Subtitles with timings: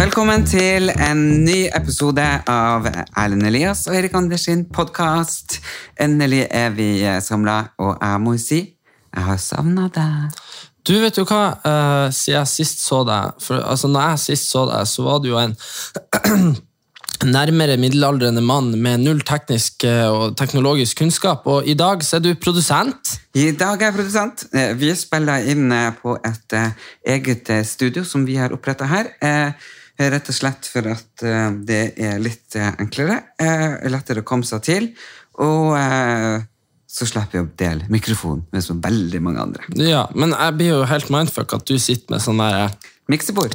[0.00, 5.58] Velkommen til en ny episode av Erlend Elias og Erik Anders sin podkast.
[6.00, 6.86] Endelig er vi
[7.20, 10.38] samla, og jeg må si jeg har savna deg.
[10.88, 11.42] Du, vet jo hva?
[11.60, 15.20] uh, siden jeg sist så deg for, altså, Når jeg sist så deg, så var
[15.20, 15.52] du jo en
[17.36, 22.24] nærmere middelaldrende mann med null teknisk eh, og teknologisk kunnskap, og i dag så er
[22.24, 23.18] du produsent.
[23.36, 24.46] I dag er jeg produsent.
[24.54, 26.72] Eh, Vi spiller inn eh, på et eh,
[27.18, 29.12] eget eh, studio som vi har oppretta her.
[30.00, 34.48] Rett og slett for at eh, det er litt eh, enklere, eh, lettere å komme
[34.48, 34.86] seg til.
[35.44, 35.76] Og
[36.90, 39.68] så slipper jeg å dele mikrofon med så veldig mange andre.
[39.78, 42.72] Ja, Men jeg blir jo helt mindfuck at du sitter med sånn der
[43.10, 43.54] Miksebord.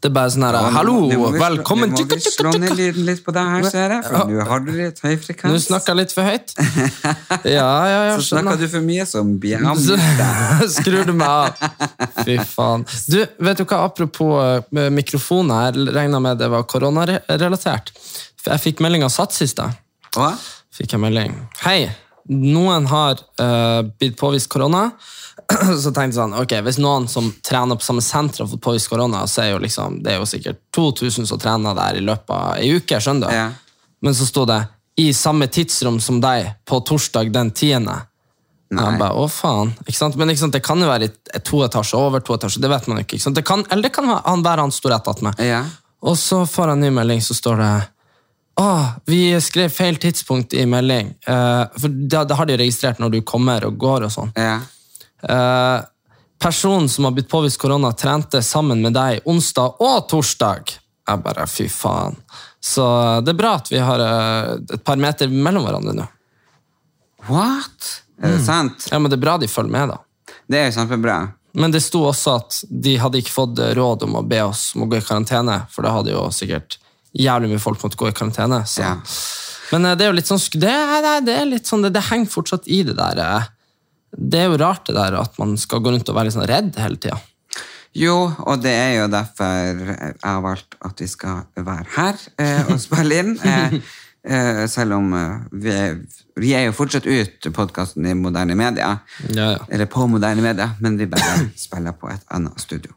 [0.00, 0.96] Det er bare sånn her Hallo,
[1.36, 4.04] velkommen Du må slå ned lyden litt på deg her, ser jeg.
[4.06, 5.66] For nå har du litt høy frekvens.
[5.68, 6.54] snakker jeg litt for høyt.
[7.56, 9.76] Ja, ja, ja, Så snakker du for mye som bjammer.
[10.76, 12.16] Skrur du meg av?
[12.22, 12.86] Fy faen.
[13.10, 17.92] Du, vet du hva, apropos eh, mikrofoner, jeg regna med det var koronarelatert.
[18.46, 19.74] Jeg fikk melding av Sats i stad.
[20.76, 21.34] Fikk jeg melding.
[21.64, 21.88] Hei,
[22.30, 24.90] noen har uh, blitt påvist korona.
[25.82, 28.90] Så tenkte jeg sånn, ok, hvis noen som trener på samme senter har fått påvist
[28.90, 32.32] korona, så er jo liksom, det er jo sikkert 2000 som trener der i løpet
[32.34, 33.36] av ei uke, skjønner du?
[33.36, 33.46] Ja.
[34.02, 34.58] Men så sto det
[35.00, 37.98] i samme tidsrom som deg på torsdag den tiende.
[38.72, 38.86] Og Nei.
[38.90, 39.74] Jeg bare, å faen.
[39.84, 40.16] Ikke sant?
[40.18, 41.10] Men ikke sant, det kan jo være
[41.46, 43.18] to etasjer over, to etasjer, det vet man ikke.
[43.18, 43.38] ikke sant?
[43.38, 45.42] Det kan, eller det kan han, være han sto rett attmed.
[45.44, 45.62] Ja.
[46.06, 47.74] Og så får en ny melding, så står det
[48.56, 48.68] å,
[49.04, 51.12] vi skrev feil tidspunkt i melding.
[51.28, 54.32] Uh, for da, da har de registrert når du kommer og går og sånn.
[54.32, 54.58] Ja.
[55.22, 55.80] Eh,
[56.42, 60.76] personen som har blitt påvist korona, trente sammen med deg onsdag og torsdag.
[61.06, 62.18] Jeg bare, fy faen.
[62.60, 62.84] Så
[63.22, 66.06] det er bra at vi har eh, et par meter mellom hverandre nå.
[67.30, 67.92] What?
[68.22, 68.88] Er det sant?
[68.90, 70.34] Ja, men det er bra de følger med, da.
[70.46, 71.18] Det er kjempebra.
[71.56, 74.84] Men det sto også at de hadde ikke fått råd om å be oss om
[74.84, 76.78] å gå i karantene, for da hadde jo sikkert
[77.16, 78.60] jævlig mye folk måttet gå i karantene.
[78.68, 78.84] Så.
[78.84, 78.94] Ja.
[79.72, 80.74] Men eh, det er jo litt sånn, det,
[81.26, 83.48] det litt sånn, det, det henger fortsatt i det der.
[84.16, 86.48] Det er jo rart det der at man skal gå rundt og være litt sånn
[86.48, 87.20] redd hele tida.
[87.96, 92.72] Jo, og det er jo derfor jeg har valgt at vi skal være her eh,
[92.72, 93.38] og spille inn.
[94.26, 95.74] Eh, eh, selv om eh, vi,
[96.42, 98.96] vi er jo fortsatt ut podkasten i moderne media.
[99.30, 99.60] Ja, ja.
[99.70, 102.95] Eller på moderne media, men vi bare spiller på et annet studio.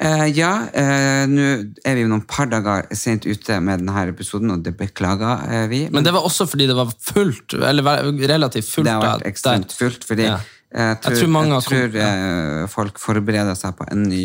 [0.00, 1.46] Eh, ja, uh, nå
[1.84, 5.82] er vi noen par dager sent ute med denne episoden, og det beklager uh, vi.
[5.92, 7.84] Men det var også fordi det var fullt, eller
[8.30, 8.88] relativt fullt.
[8.88, 10.38] Det har vært der- ekstremt fullt, fordi Ja.
[10.72, 14.22] jeg tror, tror mange jeg tror eh, folk forbereder seg på en ny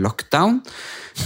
[0.00, 0.60] lockdown.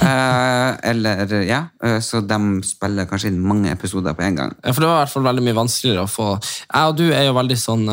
[0.03, 1.61] Eller, ja,
[2.03, 4.55] så de spiller kanskje inn mange episoder på en gang.
[4.65, 7.07] Ja, for det var i hvert fall veldig mye vanskeligere å få Jeg og du
[7.13, 7.87] er jo veldig sånn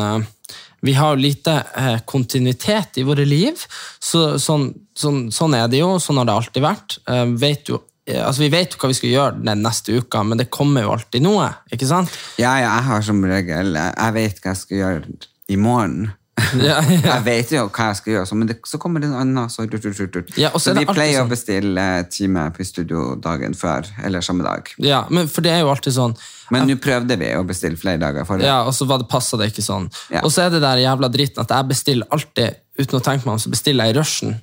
[0.84, 3.60] Vi har lite eh, kontinuitet i våre liv.
[3.98, 6.98] Så, sånn, sånn, sånn er det jo, sånn har det alltid vært.
[7.08, 10.22] Eh, vet jo, eh, altså Vi vet jo hva vi skal gjøre den neste uka,
[10.22, 11.48] men det kommer jo alltid noe.
[11.72, 12.12] ikke sant?
[12.38, 16.10] Ja, ja, jeg har som regel Jeg vet hva jeg skal gjøre i morgen.
[16.60, 17.00] Ja, ja.
[17.00, 19.52] Jeg vet jo hva jeg skal gjøre, så, men det, så kommer det noe annet.
[19.52, 20.32] Så, rut, rut, rut.
[20.38, 21.30] Ja, så vi pleier pleier å sånn.
[21.32, 24.68] bestille time på studio dagen før, eller samme dag.
[24.84, 26.14] Ja, men For det er jo alltid sånn
[26.52, 28.50] Men nå prøvde vi å bestille flere dager forrige.
[28.50, 29.88] Ja, og så var det passa det ikke sånn.
[30.22, 33.38] Og så er det der jævla dritten at jeg bestiller alltid, uten å tenke meg
[33.38, 34.36] om, så bestiller jeg i rushen.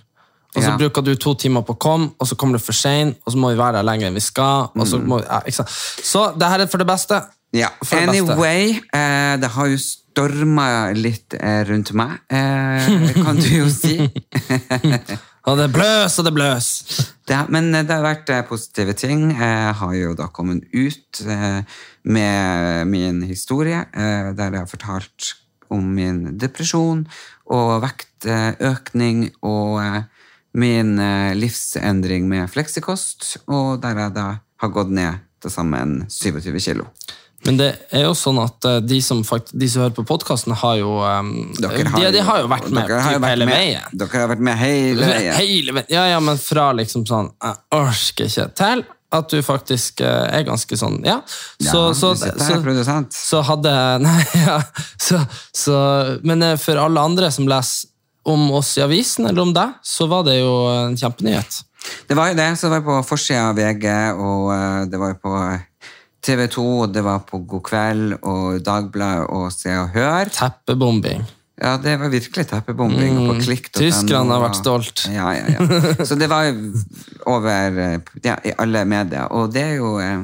[0.53, 3.15] Og så bruker du to timer på å komme, og så kommer du for sein,
[3.25, 4.69] og så må vi være der lenger enn vi skal.
[4.85, 5.71] Så, må, ikke sant?
[6.05, 7.21] så det her er for det beste.
[7.53, 8.33] Ja, For det beste.
[8.33, 9.77] anyway, eh, det har jo
[10.13, 13.97] storma litt eh, rundt meg, eh, kan du jo si.
[15.49, 16.67] Og det bløs og det bløs.
[17.27, 19.25] det, men det har vært eh, positive ting.
[19.33, 21.19] Jeg har jo da kommet ut
[22.03, 25.33] med min historie, der jeg har fortalt
[25.67, 27.03] om min depresjon
[27.51, 29.83] og vektøkning og
[30.55, 30.95] min
[31.35, 34.27] livsendring med fleksikost, og der jeg da
[34.63, 36.87] har gått ned til sammen 27 kilo.
[37.43, 40.55] Men det er jo sånn at eh, de som, fakt de som hører på podkasten,
[40.63, 43.87] har jo um, Dere de, de har jo vært med dere har vært hele veien.
[43.99, 45.07] Dere har vært med hele
[45.75, 45.91] veien.
[45.91, 50.45] Ja, ja, men fra liksom sånn Jeg orker ikke til at du faktisk eh, er
[50.47, 51.19] ganske sånn Ja.
[51.27, 52.31] Så, Ja, så, så,
[53.13, 53.73] så hadde
[54.07, 54.61] Nei, ja.
[54.97, 55.19] Så,
[55.51, 55.75] så,
[56.23, 57.91] men eh, for alle andre som leser
[58.23, 61.57] om oss i avisen, eller om deg, så var det jo en kjempenyhet.
[62.07, 63.83] Det var jo det, så det var på forsida av VG,
[64.15, 64.45] og
[64.87, 65.33] det var jo på
[66.23, 66.65] TV 2,
[66.95, 70.31] det var på God kveld og Dagbladet og Se og Hør.
[70.31, 71.25] Teppebombing.
[71.61, 73.17] Ja, det var virkelig teppebombing.
[73.19, 73.75] og på klikk.no.
[73.75, 73.81] Mm.
[73.81, 75.03] Tyskerne har vært stolt.
[75.11, 76.05] Ja, ja, ja.
[76.07, 76.49] Så det var
[77.29, 79.27] over ja, i alle medier.
[79.31, 80.23] Og det er jo eh,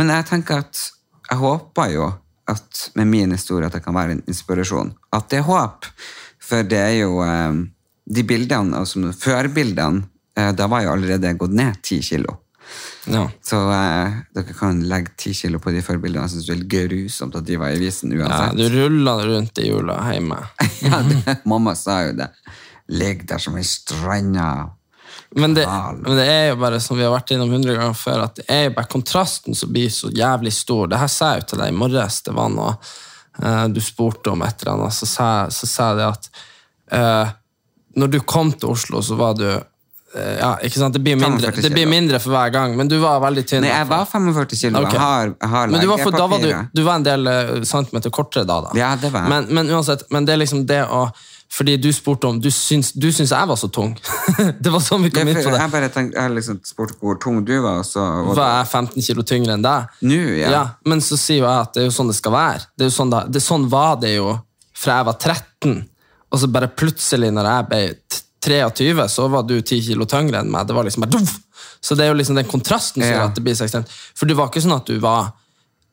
[0.00, 0.80] Men jeg tenker at
[1.30, 2.08] jeg håper jo
[2.50, 4.94] at med min historie at det kan være en inspirasjon.
[5.14, 5.86] At det er håp.
[6.42, 7.60] For det er jo eh,
[8.10, 10.02] De bildene, altså førbildene,
[10.34, 12.40] eh, da var jeg allerede gått ned ti kilo.
[13.10, 13.22] Ja.
[13.42, 16.26] Så eh, dere kan legge ti kilo på de forbildene.
[16.26, 18.58] Jeg synes det er helt grusomt at de var i avisen Ja, uansett.
[18.58, 20.40] du ruller rundt i jula hjemme.
[20.84, 22.28] Ja, det, mamma sa jo det.
[22.90, 24.50] Ligg der som ei stranda.
[25.36, 25.62] Men det,
[26.02, 28.46] men det er jo bare som vi har vært innom hundre ganger før, at det
[28.50, 30.88] er jo bare kontrasten som blir så jævlig stor.
[30.90, 32.16] Det her sa jeg jo til deg i morges.
[32.26, 32.72] Det var noe
[33.42, 34.96] eh, du spurte om et eller annet.
[34.96, 36.30] Så sa, jeg- så sa jeg det at
[36.98, 37.36] eh,
[38.00, 39.46] når du kom til Oslo, så var du
[40.14, 40.94] ja, ikke sant?
[40.94, 43.62] Det blir, mindre, det blir mindre for hver gang, men du var veldig tynn.
[43.62, 44.82] Nei, jeg var 45 kilo.
[44.82, 44.98] Okay.
[44.98, 48.10] Har, har Men du var, for, da var du, du var en del eh, centimeter
[48.10, 48.72] kortere da, da.
[48.78, 49.28] Ja, det var.
[49.30, 51.10] Men, men uansett, men det er liksom det å
[51.50, 53.96] Fordi du spurte om Du syns, du syns jeg var så tung.
[54.62, 55.58] det var sånn vi kom inn på det.
[55.62, 59.06] Jeg bare tenkte, jeg liksom spurte hvor tung du var, så og Var jeg 15
[59.06, 59.94] kilo tyngre enn deg?
[60.10, 60.64] Nå, ja.
[60.86, 62.66] Men så sier jo jeg at det er jo sånn det skal være.
[62.74, 64.34] Det er jo sånn, det, det, sånn var det jo
[64.80, 65.80] fra jeg var 13,
[66.30, 67.82] og så bare plutselig når jeg ble
[68.44, 70.66] 23, så var du 10 kilo tyngre enn meg.
[70.68, 71.20] Det var liksom bare!
[71.80, 73.92] Så det er jo liksom den kontrasten som gjør at det blir så ekstremt.
[74.16, 75.30] For det var ikke sånn at du var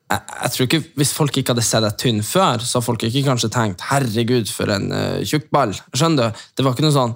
[0.07, 3.03] jeg, jeg tror ikke, Hvis folk ikke hadde sett deg tynn før, så har folk
[3.03, 5.75] ikke kanskje tenkt 'herregud, for en uh, tjukkball'.
[5.91, 6.45] Skjønner du?
[6.55, 7.15] Det var ikke noe sånn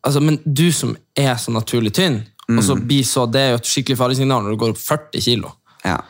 [0.00, 2.22] altså, Men du som er så naturlig tynn,
[2.52, 5.24] og så blir så, det er jo et skikkelig faresignal når du går opp 40
[5.24, 5.52] kilo.
[5.86, 6.00] Ja.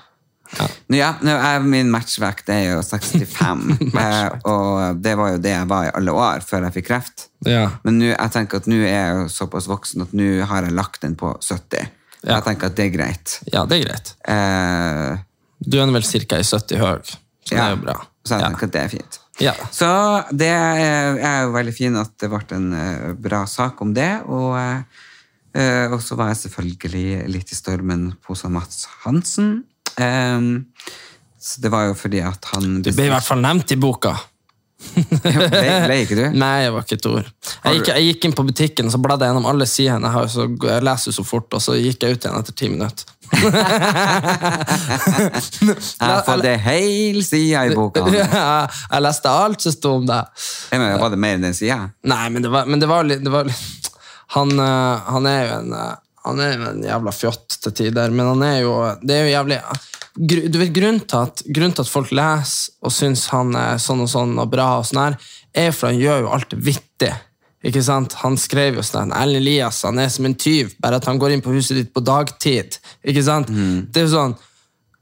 [0.92, 3.62] Ja, nå er min matchvekt er jo 65,
[4.02, 7.26] eh, og det var jo det jeg var i alle år før jeg fikk kreft.
[7.48, 7.64] Ja.
[7.86, 10.76] Men nå, jeg tenker at nå er jeg jo såpass voksen at nå har jeg
[10.76, 11.88] lagt den på 70.
[12.22, 12.36] Ja.
[12.36, 13.38] Jeg tenker at det er greit.
[13.52, 14.12] Ja, det er greit.
[14.28, 15.22] Eh,
[15.62, 16.38] Du er vel ca.
[16.38, 17.96] i 70 høy, så det er jo bra.
[18.22, 18.48] Så jeg Ja.
[18.52, 19.18] tenker at det er fint.
[19.40, 19.52] Ja.
[19.74, 19.88] Så
[20.30, 24.10] det er, er jo veldig fint at det ble en eh, bra sak om det.
[24.28, 24.54] Og,
[25.56, 29.64] eh, og så var jeg selvfølgelig litt i stormen hos Mats Hansen.
[30.00, 30.52] Ehm,
[31.42, 34.14] så det var jo fordi at han Du ble i hvert fall nevnt i boka.
[35.22, 35.32] ble,
[35.86, 36.24] ble ikke du?
[36.34, 37.26] Nei, jeg var ikke et ord.
[37.62, 40.08] Jeg gikk, jeg gikk inn på butikken så bladde jeg gjennom alle sidene.
[40.08, 42.70] Jeg, har så, jeg leser så fort, og så gikk jeg ut igjen etter ti
[42.72, 43.18] minutter.
[45.72, 48.02] Jeg har fått det hele sida i boka.
[48.12, 50.42] Ja, jeg leste alt som sto om deg.
[50.74, 51.78] Var det mer enn den sida?
[52.04, 53.48] Nei, men det var, men det var det var
[54.36, 55.96] han, eh, han er jo en eh,
[56.26, 59.58] Han er en jævla fjott til tider, men han er jo Det er jo jævlig
[60.52, 64.04] Du vet, grunnen til at, grunnen til at folk leser og syns han er sånn
[64.04, 65.18] og sånn og bra, og sånn her,
[65.56, 67.12] er for han gjør jo alt vittig.
[67.64, 68.16] Ikke sant?
[68.20, 71.36] Han skrev jo sånn Erlend Elias han er som en tyv, bare at han går
[71.36, 72.78] inn på huset ditt på dagtid.
[73.08, 73.50] Ikke sant?
[73.88, 74.34] Det er jo sånn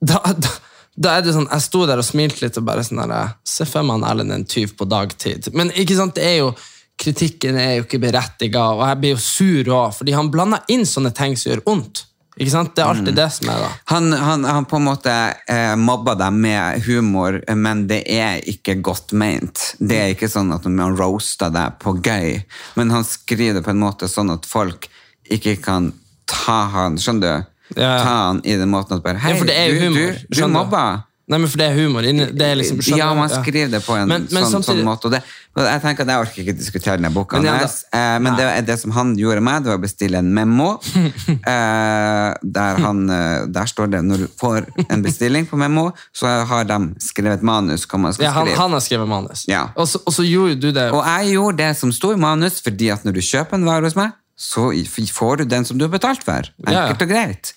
[0.01, 0.53] da, da,
[0.97, 3.03] da er det sånn, Jeg sto der og smilte litt og bare sånn
[3.45, 5.51] Se for meg han Erlend er en tyv på dagtid.
[5.57, 6.53] Men ikke sant, det er jo
[7.01, 10.87] kritikken er jo ikke berettiga, og jeg blir jo sur òg, fordi han blander inn
[10.89, 12.05] sånne ting som gjør vondt.
[12.41, 12.71] Ikke sant?
[12.77, 13.69] Det er alltid det som er da.
[13.91, 15.13] Han, han, han på en måte
[15.51, 19.75] eh, mobber deg med humor, men det er ikke godt meint.
[19.77, 22.39] Det er ikke sånn at han roaster deg på gøy,
[22.79, 24.89] men han skriver det på en måte sånn at folk
[25.31, 25.93] ikke kan
[26.31, 27.51] ta han Skjønner du?
[27.77, 27.93] Ja.
[28.03, 30.41] Ta han i den måten at bare Hei, Ja, du, du, du
[30.71, 31.10] du?
[31.31, 32.03] Nei, men for det er humor.
[32.03, 34.89] Det er liksom, skjønner Ja, man skriver det på en Men- men sånn, samtidig- sånn
[34.89, 35.11] måte.
[35.11, 35.21] Det,
[35.57, 38.79] jeg tenker at jeg orker ikke diskutere denne boka Men ja, eh, men det, det
[38.81, 40.81] som han gjorde meg, det var å bestille en memo.
[41.47, 46.33] eh, der, han, eh, der står det når du får en bestilling på memo, så
[46.51, 47.87] har de skrevet manus.
[47.87, 48.57] hva man skal Ja, han, skrive.
[48.59, 49.45] han har skrevet manus.
[49.49, 49.69] Ja.
[49.77, 50.91] Og, så, og så gjorde du det.
[50.91, 53.87] Og jeg gjorde det som sto i manus, fordi at når du kjøper en vare
[53.87, 54.71] hos meg, så
[55.13, 56.49] får du den som du har betalt for.
[56.67, 57.53] Enkelt og greit.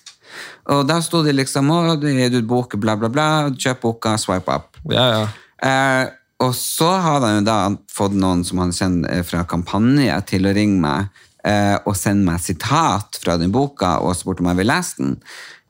[0.72, 3.28] Og da sto det liksom å, du gir ut bok, bla, bla, bla.
[3.52, 4.78] Kjøp boka, swipe up.
[4.92, 5.24] Ja, ja.
[5.64, 6.12] Eh,
[6.44, 7.58] og så hadde han jo da
[7.92, 12.26] fått noen som han kjenner eh, fra kampanje til å ringe meg eh, og sende
[12.26, 15.14] meg sitat fra den boka og spurte om jeg ville lese den.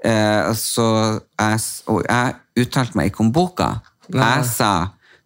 [0.05, 0.89] Eh, så
[1.41, 3.71] jeg, og jeg uttalte meg ikke om boka.
[4.13, 4.75] Jeg sa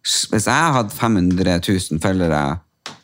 [0.09, 2.43] hvis jeg hadde 500 000 følgere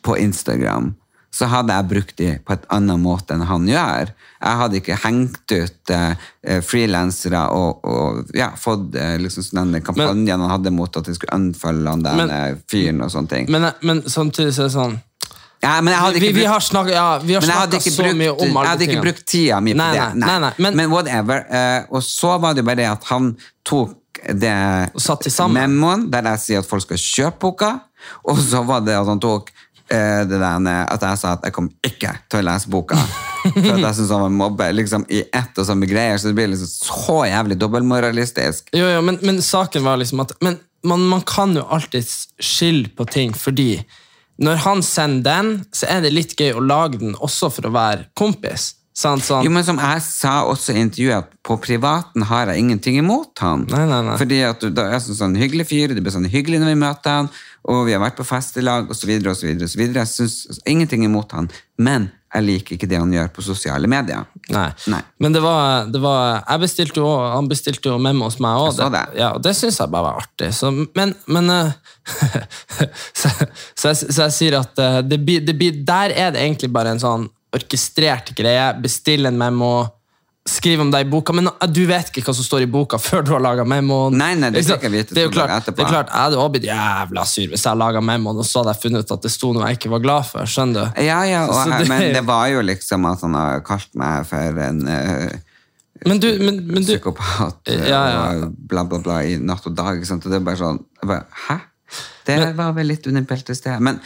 [0.02, 0.94] på Instagram,
[1.36, 4.12] så hadde jeg brukt de på et annet måte enn han gjør.
[4.40, 9.84] Jeg hadde ikke hengt ut eh, frilansere og, og ja, fått eh, liksom sånn den
[9.84, 13.50] kampanjen han hadde mot at de skulle unfølge han den Men- fyren og sånne ting.
[13.52, 14.96] Men, men samtidig så er det sånn
[15.64, 18.32] ja, men jeg hadde vi, ikke brukt- snakket, vi har snakka ikke så brukt, mye
[18.32, 18.62] om alle tingene.
[18.62, 20.08] jeg hadde ikke brukt tida mi på Nei, det.
[20.20, 21.46] nei, nei, men- Men, whatever.
[21.48, 23.30] eh, og så var det bare det at han
[23.64, 23.96] tok
[24.36, 24.52] det
[25.52, 27.70] memoen der jeg sier at folk skal kjøpe boka,
[28.28, 29.50] og så var det at han tok
[29.88, 32.98] det der at jeg sa at jeg kom ikke til å lese boka.
[33.46, 36.38] For at jeg syns han var mobber liksom, i ett og samme greier, så det
[36.38, 38.72] blir liksom så jævlig dobbeltmoralistisk.
[38.74, 42.06] Jo, jo, men, men saken var liksom at Men man, man kan jo alltid
[42.42, 43.84] skille på ting, fordi
[44.42, 47.72] når han sender den, så er det litt gøy å lage den også for å
[47.74, 48.74] være kompis.
[48.96, 49.44] Sånn, sånn.
[49.44, 53.66] Jo, men som jeg sa også i intervjuet, på privaten har jeg ingenting imot han.
[53.68, 54.14] Nei, nei, nei.
[54.16, 57.18] Fordi at da er jeg sånn hyggelig fyr, det blir sånn hyggelig når vi møter
[57.18, 57.28] han,
[57.66, 59.34] og vi har vært på fest i lag, så videre.
[59.34, 61.50] Jeg synes ingenting imot han,
[61.82, 64.26] men jeg liker ikke det han gjør på sosiale medier.
[64.52, 64.68] Nei.
[64.92, 65.00] Nei.
[65.22, 68.78] Men det var, det var Jeg bestilte jo Han bestilte jo memo hos meg òg.
[68.92, 69.02] Det.
[69.18, 70.50] Ja, og det syns jeg bare var artig.
[70.54, 71.72] Så, men men eh,
[73.20, 73.32] så,
[73.74, 75.56] så, jeg, så jeg sier at eh, det det
[75.88, 78.68] der er det egentlig bare en sånn orkestrert greie.
[78.84, 79.72] Bestill en memo.
[80.46, 83.00] Skriv om det i boka, men eh, du vet ikke hva som står i boka
[83.02, 84.14] før du har laga memoen.
[84.18, 86.68] Nei, nei, det vite det er jo klart, det er klart, Jeg hadde også blitt
[86.68, 89.50] jævla sur hvis jeg laga memoen og så hadde jeg funnet ut at det sto
[89.56, 90.46] noe jeg ikke var glad for.
[90.52, 91.02] skjønner du?
[91.08, 94.62] Ja, ja, og, det- men det var jo liksom at han har kalt meg for
[94.68, 95.34] en uh,
[96.06, 98.24] Men du, men, men du psykopat eh, Ja, ja.
[98.46, 99.96] og bla, bla, bla i natt og dag.
[99.96, 100.26] Ikke sant?
[100.28, 101.58] Og det er bare sånn bare, Hæ?
[102.26, 103.80] Det var vel litt under sted.
[103.80, 103.98] Men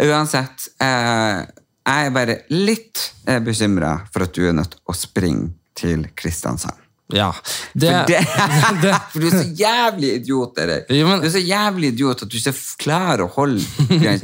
[0.00, 1.42] uansett, uh,
[1.84, 6.06] jeg er bare litt uh, bekymra for at du er nødt til å springe til
[6.16, 6.80] Kristiansand.
[7.12, 7.28] Ja.
[7.74, 8.20] Det, For, det,
[8.82, 10.88] det, for du er så jævlig idiot, Erik.
[10.88, 13.60] Jo, men- Du er så jævlig idiot at du ikke klarer å holde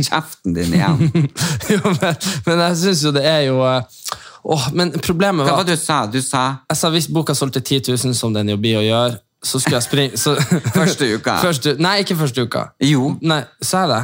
[0.01, 1.03] kjeften din igjen.
[1.75, 2.17] jo, men,
[2.47, 3.83] men jeg syns jo det er jo eh,
[4.41, 5.99] Åh, men problemet Hva var var det du sa?
[6.09, 9.19] Du sa Jeg sa hvis boka solgte 10 000, som den jo blir å gjøre,
[9.45, 10.33] så skulle jeg springe så,
[10.81, 11.37] Første uka.
[11.45, 12.65] Første, nei, ikke første uka.
[12.81, 13.13] Jo.
[13.21, 14.01] Nei, Sa jeg det?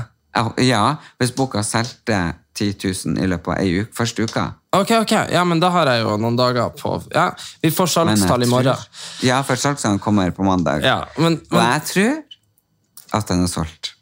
[0.68, 0.82] Ja,
[1.16, 2.18] hvis boka solgte
[2.60, 4.44] 10 000 i løpet av ei uke, første uka.
[4.80, 7.30] Ok, ok, ja, men da har jeg jo noen dager på Ja,
[7.62, 8.75] Vi får salgstall i morgen.
[8.75, 10.83] tror- Ja, for salgsene kommer på mandag.
[10.85, 12.23] Ja, men, Og jeg tror
[13.16, 13.92] at den er solgt.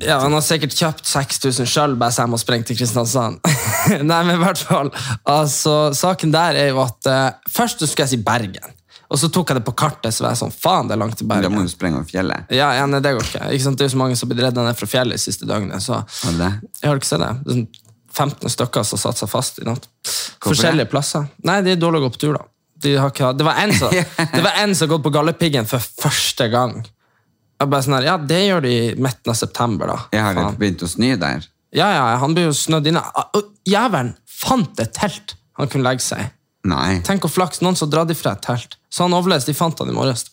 [0.00, 3.40] ja, Han har sikkert kjøpt 6000 sjøl, bare så jeg må sprenge til Kristiansand.
[4.02, 4.90] Nei, men i hvert fall
[5.26, 8.78] altså, Saken der er jo at uh, Først skulle jeg si Bergen.
[9.12, 11.18] Og så tok jeg det på kartet, så var jeg sånn Faen, det er langt
[11.20, 11.44] til Bergen.
[11.44, 12.46] Da må du sprenge over fjellet.
[12.54, 13.42] Ja, ja nei, det går ikke.
[13.52, 13.76] ikke sant?
[13.76, 15.80] Det er jo så mange som har blitt redda ned fra fjellet de siste døgnene,
[15.84, 16.52] Så Har du det?
[16.80, 17.32] jeg har ikke sett det.
[17.44, 17.66] Det sånn
[18.12, 19.86] 15 stykker som satt seg fast i natt.
[20.04, 20.90] Hvorfor Forskjellige det?
[20.92, 21.28] plasser.
[21.48, 22.46] Nei, de er dårlige å gå på tur, da.
[22.82, 23.92] De har ikke, det var en som
[24.36, 26.80] det var en som har gått på Galdhøpiggen for første gang.
[27.62, 29.98] Jeg bare sånn her, Ja, det gjør de i midten av september, da.
[30.14, 30.58] Jeg har Faen.
[30.58, 31.46] begynt å snø der.
[31.72, 33.00] Ja, ja, han blir jo snødd inne.
[33.38, 36.30] Og Jævelen fant et telt han kunne legge seg i.
[36.68, 37.00] Nei.
[37.06, 38.76] Tenk å flaks, noen som dratt ifra et telt.
[38.92, 40.26] Så han overlevde, de fant han i morges.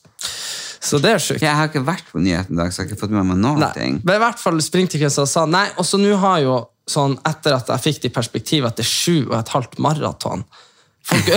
[0.79, 1.43] Så det er sjukt.
[1.43, 3.39] Jeg har ikke vært på nyheten i dag, så jeg har ikke fått med meg
[3.41, 3.97] noen Nei, ting.
[4.07, 6.59] men i hvert fall spring til sa Nei, og så nå har jo
[6.89, 9.79] sånn, etter at jeg fikk det i perspektiv at det er sju og et halvt
[9.83, 10.43] maraton
[11.09, 11.29] Folk,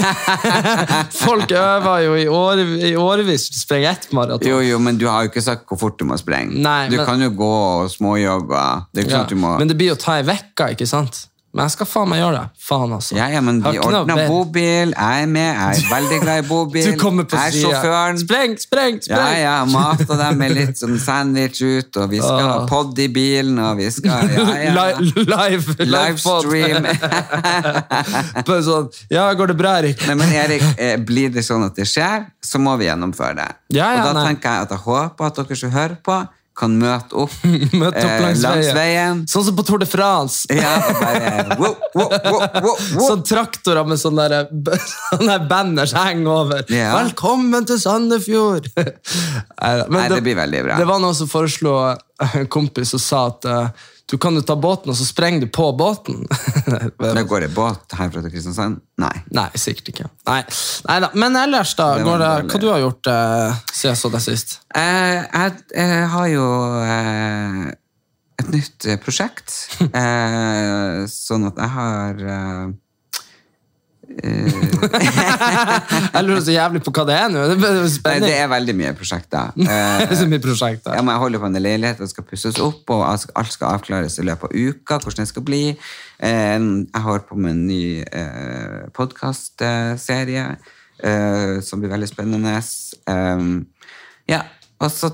[1.25, 4.49] folk øver jo i, år, i årevis å sprenge ett maraton.
[4.51, 6.59] Jo, jo, men du har jo ikke sagt hvor fort du må sprenge.
[6.61, 8.65] Nei, du men- kan jo gå og småjogge.
[8.93, 9.55] Det er Ja, sånn må...
[9.63, 11.29] Men det blir jo ta ei uke, ikke sant?
[11.53, 12.61] Men jeg skal faen meg gjøre det.
[12.65, 13.13] Faen, altså.
[13.19, 16.87] Ja, ja, men vi ordner bobil, jeg er med, jeg er veldig glad i bobil.
[16.89, 17.75] Du kommer på jeg er siden.
[17.77, 18.21] sjåføren.
[18.23, 19.37] Spreng, spreng, Ja, spreng!
[19.43, 22.67] ja, mata dem med litt sånn sandwich ut, og vi skal ha Åh.
[22.71, 24.73] pod i bilen, og vi skal ja, ja.
[24.81, 26.89] Live, Live, Livestream.
[28.41, 30.07] en sånn, ja, går det bra, Erik?
[30.09, 33.51] Nei, men Erik, eh, blir det sånn at det skjer, så må vi gjennomføre det.
[33.77, 34.31] Ja, ja, og da nei.
[34.31, 36.23] tenker jeg at jeg håper at dere som hører på,
[36.59, 37.33] kan møte opp,
[37.81, 38.77] Møt opp eh, langs, langs veien.
[38.77, 39.21] veien.
[39.31, 40.45] Sånn som på Tour de France.
[40.53, 43.07] Ja, bare wow, wow, wow, wow, wow.
[43.07, 44.83] Sånn traktorer med sånne, der,
[45.13, 46.67] sånne banners henger over.
[46.73, 46.93] Ja.
[46.99, 48.69] 'Velkommen til Sandefjord!'
[49.93, 50.81] Nei, det blir veldig bra.
[50.81, 51.79] Det var noen som foreslo
[52.23, 53.49] en kompis og sa at
[54.13, 56.27] du kan jo ta båten, og så sprenger du på båten.
[57.01, 58.83] Da går det båt herfra til Kristiansand?
[59.01, 59.15] Nei.
[59.33, 60.09] Nei, sikkert ikke.
[60.29, 60.43] Nei,
[60.85, 61.09] Neida.
[61.17, 61.87] Men ellers, da?
[61.97, 64.59] Det Går det, hva du har gjort eh, siden så deg sist?
[64.77, 66.45] Eh, jeg, jeg har jo
[66.85, 67.65] eh,
[68.43, 69.57] et nytt eh, prosjekt,
[70.03, 72.63] eh, sånn at jeg har eh,
[76.13, 77.43] Jeg lurer så jævlig på hva det er nå.
[77.53, 79.53] Det er Nei, det er veldig mye prosjekter.
[79.73, 80.95] Eh, er så mye prosjekter.
[80.97, 84.19] Ja, men jeg holder på en leilighet, det skal pusses opp, og alt skal- avklares
[84.19, 85.63] i løpet av uka, hvordan det skal bli.
[85.73, 87.85] Eh, Jeg har på med en ny
[88.97, 90.47] podkastserie
[91.03, 92.57] eh, som blir veldig spennende.
[94.29, 94.43] Ja,
[94.83, 95.11] og så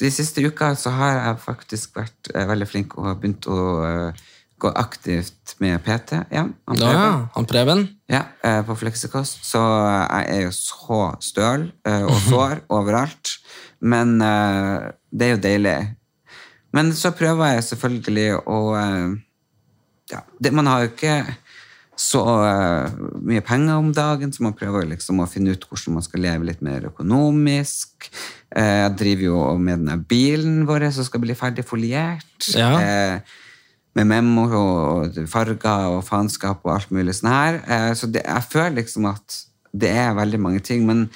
[0.00, 4.12] de siste uka så har jeg faktisk vært eh, veldig flink og begynt å eh,
[4.60, 6.52] går aktivt med PT igjen.
[6.68, 7.00] Han Ja, Preben.
[7.02, 7.28] ja.
[7.34, 7.82] Han Preben?
[8.10, 9.40] Ja, eh, på Fleksikost.
[9.46, 13.36] Så jeg er jo så støl eh, og sår overalt.
[13.80, 15.78] Men eh, det er jo deilig.
[16.76, 19.14] Men så prøver jeg selvfølgelig å eh,
[20.12, 21.16] ja, det, Man har jo ikke
[22.00, 22.94] så eh,
[23.28, 26.48] mye penger om dagen, så man prøver liksom å finne ut hvordan man skal leve
[26.48, 28.08] litt mer økonomisk.
[28.56, 32.48] Eh, jeg driver jo med denne bilen vår som skal bli ferdig foliert.
[32.56, 32.72] Ja.
[32.80, 33.36] Eh,
[33.98, 37.60] med memo og farger og faenskap og alt mulig sånn her.
[37.66, 39.40] Eh, så det, jeg føler liksom at
[39.72, 40.84] det er veldig mange ting.
[40.86, 41.08] Men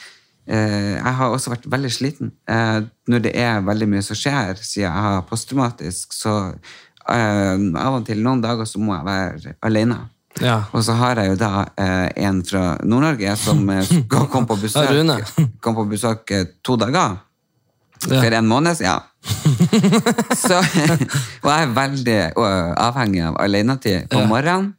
[0.46, 2.32] eh, jeg har også vært veldig sliten.
[2.50, 8.00] Eh, når det er veldig mye som skjer, siden jeg har posttraumatisk, så eh, av
[8.00, 10.00] og til noen dager så må jeg være alene.
[10.42, 10.64] Ja.
[10.74, 13.68] Og så har jeg jo da eh, en fra Nord-Norge som
[14.10, 15.30] kom på besøk,
[15.62, 17.20] kom på besøk eh, to dager.
[18.10, 18.20] Ja.
[18.20, 19.00] For en måned siden.
[20.44, 20.58] så,
[21.42, 22.16] og jeg er veldig
[22.84, 24.26] avhengig av alenetid på Ja.
[24.28, 24.74] morgenen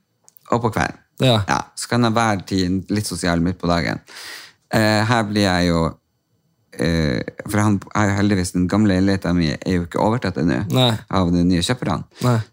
[0.52, 1.00] og på kvelden.
[1.24, 1.40] Ja.
[1.80, 4.02] så kan jeg være tid litt sosial midt på dagen.
[4.70, 5.86] Eh, her blir jeg jo
[6.76, 10.58] eh, For han er jo heldigvis den gamle leiligheten min er jo ikke overtatt ennå
[11.10, 12.04] av de nye kjøperne.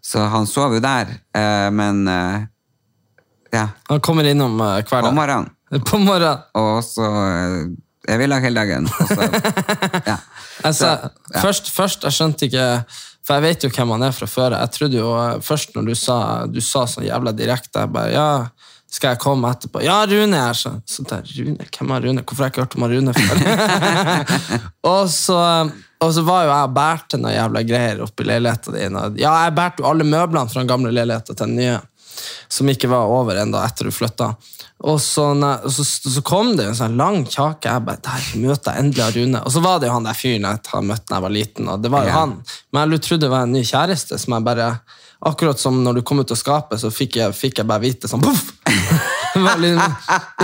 [0.01, 2.45] Så han sover jo der, eh, men eh,
[3.53, 5.51] ja, Han kommer innom eh, hver på morgenen.
[5.85, 6.39] På morgenen.
[6.55, 7.03] Og så
[8.07, 8.89] eh, vil ha hele dagen.
[10.09, 10.17] Ja.
[10.63, 11.41] Altså, Så, ja.
[11.41, 12.65] først, først, jeg skjønte ikke
[13.25, 14.55] For jeg vet jo hvem han er fra før.
[14.59, 18.13] Jeg trodde jo eh, Først når du sa, du sa sånn jævla direkte jeg bare,
[18.13, 18.27] Ja,
[18.93, 19.81] skal jeg komme etterpå?
[19.81, 20.59] Ja, Rune er her!
[20.59, 22.21] Så, så der, Rune, Hvem er Rune?
[22.21, 23.41] Hvorfor har jeg ikke hørt om Rune før?
[24.93, 25.39] og, så,
[26.03, 28.99] og så var jo jeg og bærte noen jævla greier oppi leiligheta din.
[29.17, 31.79] Ja, jeg bærte jo alle møblene fra den gamle leiligheta til den nye.
[32.51, 34.33] Som ikke var over enda etter du flytta.
[34.83, 35.25] Og så,
[35.71, 37.71] så, så kom det en sånn lang kjake.
[37.71, 39.43] Jeg bare, der møter jeg endelig Rune.
[39.45, 41.69] Og så var det jo han der fyren jeg har møtt da jeg var liten.
[41.71, 42.17] og det var jo Ja.
[42.19, 42.35] han.
[42.73, 44.19] Men jeg trodde det var en ny kjæreste.
[44.19, 44.67] som jeg bare,
[45.23, 48.11] Akkurat som når du kom ut av skapet, så fikk jeg, fikk jeg bare vite
[48.11, 48.49] sånn poff!
[49.33, 49.93] Liksom,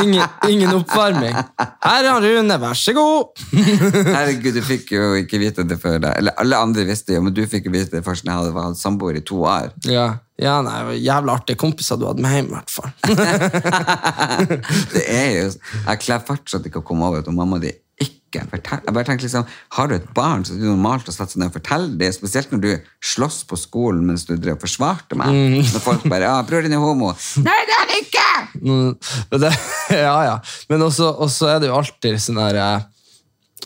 [0.01, 1.35] ingen, ingen oppvarming.
[1.83, 3.37] Her er Rune, vær så god!
[4.15, 6.15] Herregud, du fikk jo ikke vite det før deg.
[6.17, 8.63] Eller alle andre visste jo, men du fikk jo vite det først når jeg hadde
[8.65, 9.69] hatt samboer i to år.
[9.85, 10.07] Ja,
[10.41, 12.89] ja nei, det var Jævla artige kompiser du hadde med hjem, i hvert fall.
[14.95, 18.85] det er jo Jeg klarer fortsatt ikke å komme over at mamma di ikke fortelle
[18.85, 21.41] Jeg bare tenker liksom, Har du et barn, så er det normalt å sette seg
[21.41, 22.11] ned og fortelle det.
[22.15, 22.69] Spesielt når du
[23.13, 25.33] slåss på skolen mens du drev og forsvarte meg.
[25.57, 27.15] Når folk bare ja, 'Bror din er homo'.
[27.41, 28.29] Nei, det er han ikke!
[28.61, 28.93] Mm,
[29.41, 29.51] det,
[30.05, 30.37] ja, ja.
[30.69, 32.87] Men også, også er det jo alltid sånn der eh,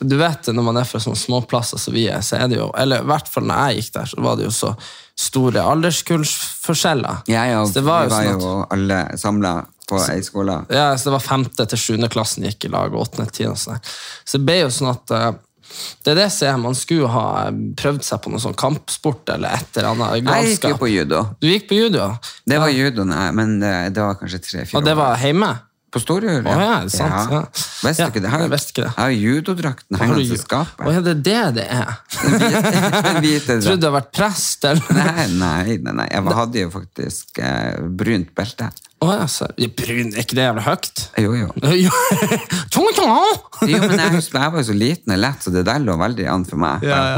[0.02, 2.72] Du vet når man er fra sånne småplasser som vi er, så er det jo
[2.80, 4.74] Eller i hvert fall når jeg gikk der, så var det jo så
[5.14, 7.22] store alderskullsforskjeller.
[7.30, 9.52] Ja, ja, Så det var jo vi var sånn at jo alle samla
[9.94, 10.60] på ei skole.
[10.74, 13.80] ja, så det var femte til sjuende klassen gikk i lag, og åttende til tiende.
[14.26, 15.32] Så det ble jo sånn at eh,
[16.06, 19.32] det er det som er, Man skulle ha eh, prøvd seg på noe sånn kampsport
[19.34, 21.22] eller et eller annet Jeg gikk jo på judo.
[21.42, 22.12] Du gikk på judo,
[22.46, 25.54] Det var judo, nei, men det, det var kanskje tre-fire og det var hjemme?
[25.94, 27.30] På Storjord, ja, er det sant?
[27.30, 27.42] Ja.
[27.86, 28.30] Visste Ja, du ikke det?
[28.30, 28.94] Jeg har- jeg ikke det.
[28.98, 30.86] Jeg har judodrakten hengende i skapet.
[30.88, 31.92] Å ja, det er det det er.
[33.62, 34.90] Trodde du har vært prest, eller?
[34.98, 36.08] Nei, nei, nei, nei.
[36.10, 38.72] Jeg hadde jo faktisk eh, brunt belte.
[39.04, 41.02] Å ja, så, brun, er ikke det jævlig høyt?
[41.20, 41.48] Jo, jo.
[43.74, 45.96] Jo, men jeg husker jeg var jo så liten og lett, så det der lå
[46.00, 46.84] veldig an for meg.
[46.88, 47.16] Ja, ja.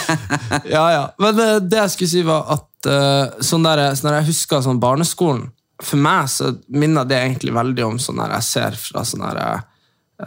[0.74, 1.04] ja, ja.
[1.22, 4.64] Men eh, det jeg skulle si, var at eh, sånn der, så når jeg husker
[4.64, 5.48] sånn barneskolen
[5.82, 9.62] For meg så minner det egentlig veldig om sånn der jeg ser fra sånne der,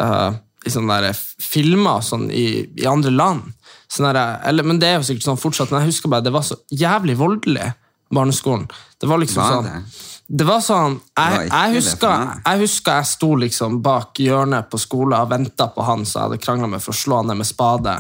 [0.02, 0.32] uh,
[0.66, 3.52] i sånne der filmer sånn i, i andre land.
[3.92, 6.34] Sånn der, eller, men det er jo sikkert sånn fortsatt, men jeg husker bare det
[6.34, 7.70] var så jævlig voldelig,
[8.16, 8.68] barneskolen.
[9.00, 10.44] Det var liksom Var sånn det?
[10.48, 15.30] var sånn, jeg, jeg, husker, jeg husker jeg sto liksom bak hjørnet på skolen og
[15.34, 17.94] venta på han som jeg hadde krangla med for å slå han ned med spade.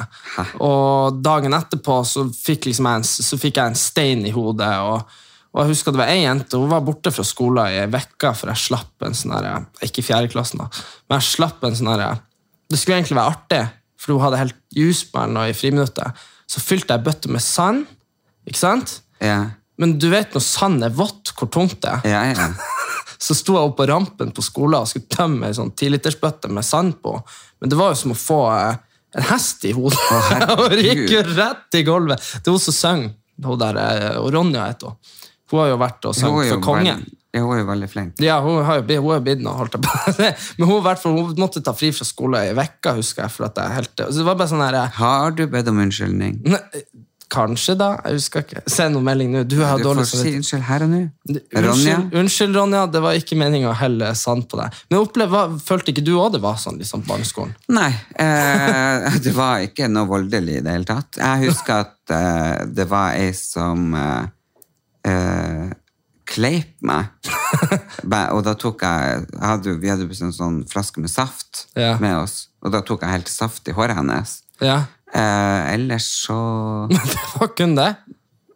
[0.63, 4.71] Og dagen etterpå så fikk, liksom jeg en, så fikk jeg en stein i hodet.
[4.87, 5.19] Og,
[5.53, 8.31] og jeg husker det var ei jente hun var borte fra skolen i ei uke
[8.39, 11.91] for jeg slapp en sånn Ikke i fjerde klassen, da, men jeg slapp en sånn
[11.93, 13.65] Det skulle egentlig være artig,
[13.99, 16.23] for hun hadde helt juice på henne i friminuttet.
[16.47, 17.83] Så fylte jeg bøtte med sand,
[18.47, 19.01] ikke sant?
[19.21, 22.09] Ja, Men du vet når sand er vått, hvor tungt det er?
[22.13, 22.49] ja, ja.
[23.23, 26.65] Så sto jeg oppe på rampen på skolen og skulle tømme ei sånn tilitersbøtte med
[26.67, 27.13] sand på.
[27.63, 28.81] Men det var jo som å få eh,
[29.15, 29.99] en hest i hodet.
[30.11, 30.83] og herregud.
[30.89, 32.19] gikk jo rett i gulvet.
[32.43, 33.05] Det er hun som sang.
[33.45, 34.99] Hun der, eh, og Ronja heter hun.
[35.53, 37.05] Hun har jo vært og sunget for kongen.
[37.31, 38.19] ja, hun er jo veldig flink.
[38.25, 40.27] Ja, hun har jo blitt- noe, holdt jeg på.
[40.59, 43.35] Men hun, hvert hun måtte ta fri fra skolen i vekka, husker jeg.
[43.37, 44.03] for at jeg helt...
[44.09, 46.41] Så det var bare sånn her, eh, Har du bedt om unnskyldning?
[46.43, 46.59] ne,
[47.33, 47.87] Kanskje, da.
[48.05, 48.61] Jeg husker ikke.
[48.69, 49.41] Send noen melding nå.
[49.49, 50.45] Du har Du dårlig samvittighet.
[50.45, 51.01] si unnskyld her og nå.
[51.65, 51.97] Ronja?
[52.21, 52.83] Unnskyld, Ronja.
[52.93, 54.77] Det var ikke meningen å helle sand på deg.
[54.91, 57.55] Men opplev, følte ikke du òg det var sånn liksom, barneskolen?
[57.73, 57.89] Nei,
[58.21, 61.17] eh, det var ikke noe voldelig i det hele tatt.
[61.17, 64.25] Jeg husker at eh, det var ei som eh,
[65.09, 65.71] eh,
[66.29, 67.09] kleip meg.
[68.33, 71.95] Og da tok jeg, hadde, Vi hadde en sånn flaske med saft Ja.
[72.01, 74.39] med oss, og da tok jeg helt saft i håret hennes.
[74.61, 74.83] Ja.
[75.13, 76.35] Eh, ellers så
[76.89, 77.89] Det var kun det.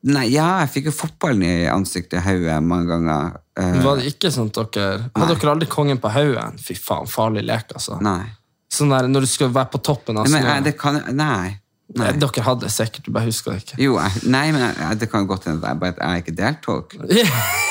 [0.07, 3.35] Nei, ja, jeg fikk jo fotballen i ansiktet i hodet mange ganger.
[3.59, 6.61] Eh, Var det ikke sånn at dere Hadde dere aldri kongen på hodet?
[6.63, 7.97] Fy faen, farlig lek, altså.
[8.01, 8.23] nei.
[8.71, 10.45] Sånn der, Når du skulle være på toppen av snøen.
[10.57, 11.57] eh, det kan, nei.
[11.95, 12.11] Nei.
[12.19, 13.77] Dere hadde sikkert, du bare husker det ikke.
[13.81, 16.97] Jo, jeg, nei, men jeg, det kan godt hende at jeg bare jeg ikke deltok.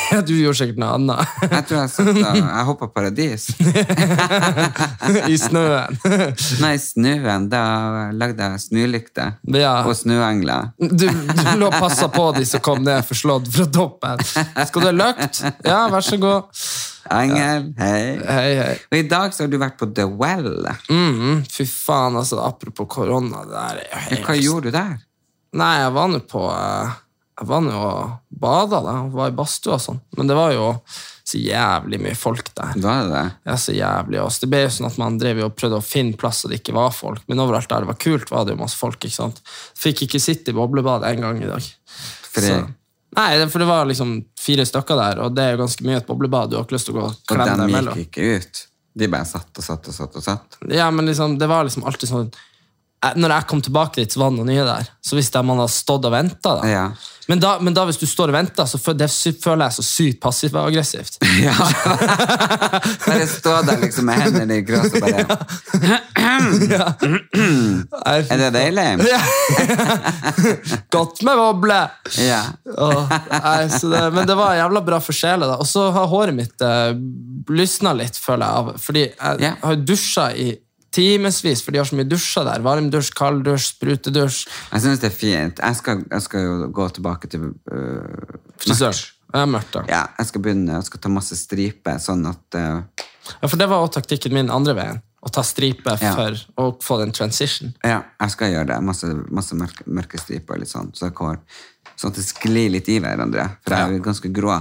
[0.06, 1.32] Ja, du gjorde sikkert noe annet.
[1.50, 3.48] Jeg tror jeg satt og jeg hoppa paradis.
[5.32, 5.98] I snøen.
[6.62, 7.62] Nei, snøen, da
[8.14, 9.34] lagde jeg snølykter.
[9.50, 9.80] Ja.
[9.82, 10.70] Og snøengler.
[10.78, 14.22] Du, du lå og passa på de som kom ned forslått fra toppen.
[14.30, 15.42] Skal du ha løkt?
[15.66, 16.62] Ja, vær så god.
[17.10, 18.18] Engel, hei.
[18.26, 18.74] Hei, hei.
[18.90, 20.66] Og i dag så har du vært på The Well.
[20.90, 23.44] Mm, fy faen, altså, apropos korona,
[24.08, 24.96] helt Hva gjorde du der?
[25.56, 26.94] Nei, jeg var nå på eh,
[27.40, 28.96] Jeg var nå og bada, da.
[29.12, 30.00] Var i badstua og sånn.
[30.18, 30.70] Men det var jo
[31.26, 32.76] så jævlig mye folk der.
[32.78, 33.24] Var det det?
[33.48, 34.20] Ja, så jævlig.
[34.22, 34.44] også.
[34.44, 36.60] Det ble jo sånn at Man drev jo og prøvde å finne plass så det
[36.60, 38.98] ikke var folk, men overalt der det var kult, var det jo masse folk.
[39.02, 39.40] ikke sant?
[39.78, 41.70] Fikk ikke sitte i boblebadet en gang i dag.
[42.30, 42.46] Fri.
[42.50, 42.66] Så-
[43.16, 46.08] Nei, for det var liksom fire stykker der, og det er jo ganske mye et
[46.08, 46.50] boblebad.
[46.52, 48.02] Du har ikke lyst til å gå og og klemme de deg gikk imellom.
[48.02, 48.62] ikke ut.
[48.96, 50.58] De bare satt og satt og satt og satt.
[50.72, 54.20] Ja, men liksom, det var liksom alltid sånn eh, Når jeg kom tilbake dit, så
[54.22, 54.88] var det noe nye der.
[55.04, 56.54] Så visste jeg man hadde stått og venta.
[56.60, 56.70] Da.
[56.70, 56.86] Ja.
[57.28, 61.16] Men, da, men da hvis du står og venter, så føler jeg så sykt passivt-aggressivt.
[61.46, 61.54] Ja.
[63.06, 65.24] bare stå der liksom med hendene i grøs og bare
[68.06, 68.86] Er det deilig?
[70.92, 71.80] Godt med boble!
[72.22, 72.42] Ja.
[72.78, 75.50] Åh, nei, det, men det var jævla bra for sjela.
[75.60, 76.92] Og så har håret mitt eh,
[77.52, 78.80] lysna litt, føler jeg.
[78.86, 79.52] Fordi jeg Ja.
[79.62, 80.52] har dusja i
[80.96, 82.62] timevis, for de har så mye dusjer der.
[82.64, 84.38] Varmdusj, kalddusj, sprutedusj.
[84.72, 85.60] Jeg syns det er fint.
[85.62, 89.02] Jeg skal, jeg skal jo gå tilbake til øh, Frisør.
[89.46, 89.74] mørkt.
[89.76, 89.84] Ja, da.
[89.90, 93.04] Ja, jeg skal begynne, jeg skal ta masse striper, sånn at uh...
[93.42, 95.02] Ja, for det var også taktikken min andre veien.
[95.26, 96.12] Å ta stripe Ja.
[96.14, 97.72] for å få den transition.
[97.82, 98.76] Ja, jeg skal gjøre det.
[98.86, 101.40] Masse, masse mørke, mørke striper litt sånn, så, jeg
[101.96, 103.48] sånn at det sklir litt i hverandre.
[103.64, 104.60] For jeg er jo ganske grå.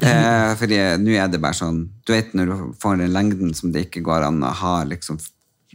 [0.00, 3.74] Eh, fordi nå er det bare sånn Du vet når du får den lengden som
[3.74, 5.18] det ikke går an å ha liksom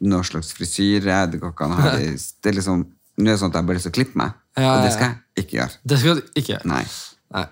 [0.02, 3.38] noe slags frisyre det går ikke an å ha det, det er liksom, Nå er
[3.38, 5.06] det sånn at jeg bare har lyst til å klippe meg, Ja, og det skal
[5.14, 5.78] jeg ikke gjøre.
[5.88, 6.68] Det skal du ikke gjøre.
[6.68, 6.82] Nei.
[7.36, 7.46] Nei.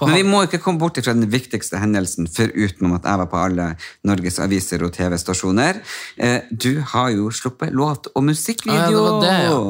[0.00, 3.40] Men vi må ikke komme bort fra den viktigste hendelsen, foruten at jeg var på
[3.40, 3.66] alle
[4.08, 5.82] Norges aviser og TV-stasjoner.
[6.16, 8.80] Eh, du har jo sluppet låt og musikkvideo!
[8.80, 9.60] ja, det var det, ja.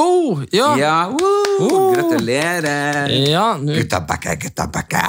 [0.00, 0.70] Oh, ja.
[0.80, 1.94] Ja, oh, Oh.
[1.94, 3.08] Gratulerer!
[3.30, 5.02] Ja, nå Gutta backa, gutta backa!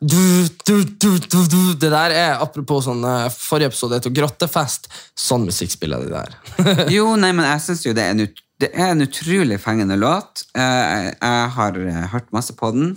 [0.00, 1.74] du, du, du, du, du.
[1.80, 4.90] Det der er, apropos sånn eh, Forrige episode Grottefest.
[5.16, 6.36] Sånn musikk spiller de der.
[6.96, 9.96] Jo, nei, men jeg syns jo det er en, ut, det er en utrolig fengende
[10.00, 10.46] låt.
[10.56, 12.94] Eh, jeg har eh, hørt masse på den.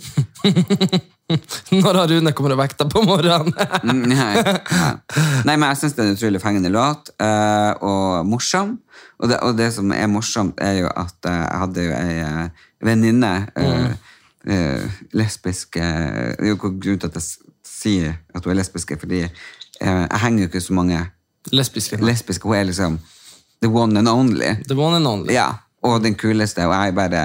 [1.70, 3.52] Når har Rune kommet og vekta på morgenen.
[3.86, 4.42] Mm, Nei.
[5.46, 8.72] Nei, men jeg syns det er en utrolig fengende låt, eh, og morsom.
[9.20, 12.48] Og det, og det som er morsomt, er jo at jeg hadde jo ei
[12.84, 17.26] venninne eh, Lesbisk Det er jo grunn til at jeg
[17.68, 21.00] sier at hun er lesbisk, fordi jeg henger jo ikke så mange
[21.52, 21.96] Lesbiske.
[22.04, 22.48] lesbiske.
[22.48, 22.98] Hun er liksom
[23.62, 24.54] the one and only.
[24.68, 25.34] The one and only.
[25.34, 25.48] Ja,
[25.82, 26.66] og den kuleste.
[26.66, 27.24] Og jeg bare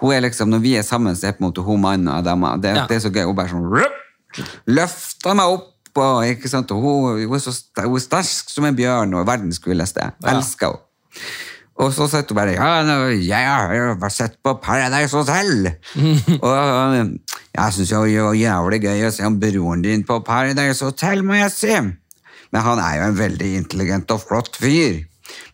[0.00, 2.24] hun er liksom, Når vi er sammen, så er på en måte hun mannen og
[2.24, 2.56] dama.
[2.60, 2.86] Det, Ja.
[2.86, 3.24] det er så gøy.
[3.24, 3.94] Hun bare sånn «røp!»
[4.68, 5.72] løfter meg opp.
[5.96, 6.70] Og, ikke sant?
[6.76, 10.10] og hun, hun, er så, hun er sterk som en bjørn og verdens kuleste.
[10.20, 10.82] Jeg Elsker henne.
[11.80, 15.70] Og så sitter hun bare Ja, jeg har sett på Paradise Hotel.
[16.42, 16.52] og
[17.56, 21.36] jeg syns det var jævlig gøy å se om broren din på Paradise Hotel, må
[21.40, 21.72] jeg si.
[22.52, 25.00] Men han er jo en veldig intelligent og flott fyr.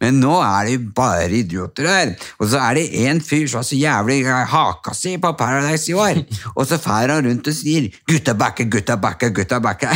[0.03, 2.13] Men nå er det jo bare idioter her.
[2.41, 4.19] Og så er det en fyr som har så jævlig
[4.53, 6.23] haka si på Paradise i år.
[6.57, 9.93] Og så fer han rundt og sier 'gutta backe, gutta backe, gutta backe'.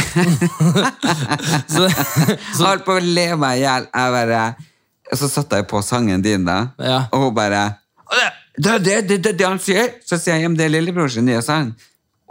[2.61, 3.90] Holdt på å le meg i hjel.
[5.14, 6.72] Så satte jeg på sangen din, da.
[6.79, 7.01] Ja.
[7.12, 7.77] Og hun bare
[8.57, 9.99] Det er det, det, det, det han sier!
[10.07, 11.75] Så sier jeg, at det er lillebrors nye sang.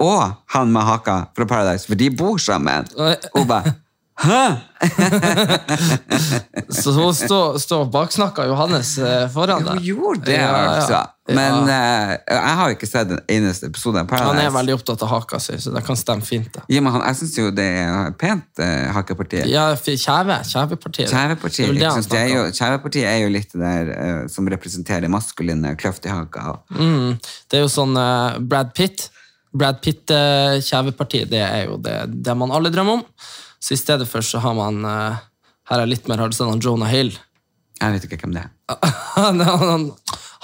[0.01, 2.87] Og han med haka fra Paradise, for de bor sammen.
[3.33, 3.75] Og bare
[4.15, 4.55] Hæ?
[6.69, 9.81] så hun står stå baksnakka Johannes eh, foran deg.
[9.83, 10.69] gjorde det, Ja, ja.
[10.77, 11.01] altså.
[11.27, 12.13] Men Ja.
[12.13, 14.29] eh, jeg har ikke sett en eneste episode av Paradise.
[14.29, 16.47] Han er veldig opptatt av haka si, så det kan stemme fint.
[16.53, 16.61] Da.
[16.69, 19.47] Ja, men han, jeg syns jo det er pent, uh, hakepartiet.
[19.51, 20.37] Ja, Kjeve.
[20.47, 21.09] Kjevepartiet.
[21.11, 22.09] Kjevepartiet, Det det sant?
[22.13, 26.13] det er jo, kjevepartiet er jo litt det der uh, som representerer maskuline kløft i
[26.13, 26.59] haka.
[26.71, 27.17] Mm,
[27.51, 27.97] det er jo sånn
[28.47, 29.09] Brad Pitt.
[29.55, 33.03] Brad Pitt-kjeveparti, det er jo det, det man alle drømmer om.
[33.65, 35.23] Så i stedet for så har man eh,
[35.69, 37.15] Her er litt mer har du han Jonah Hill.
[37.81, 38.91] Jeg vet ikke hvem det er.
[39.15, 39.87] han, han,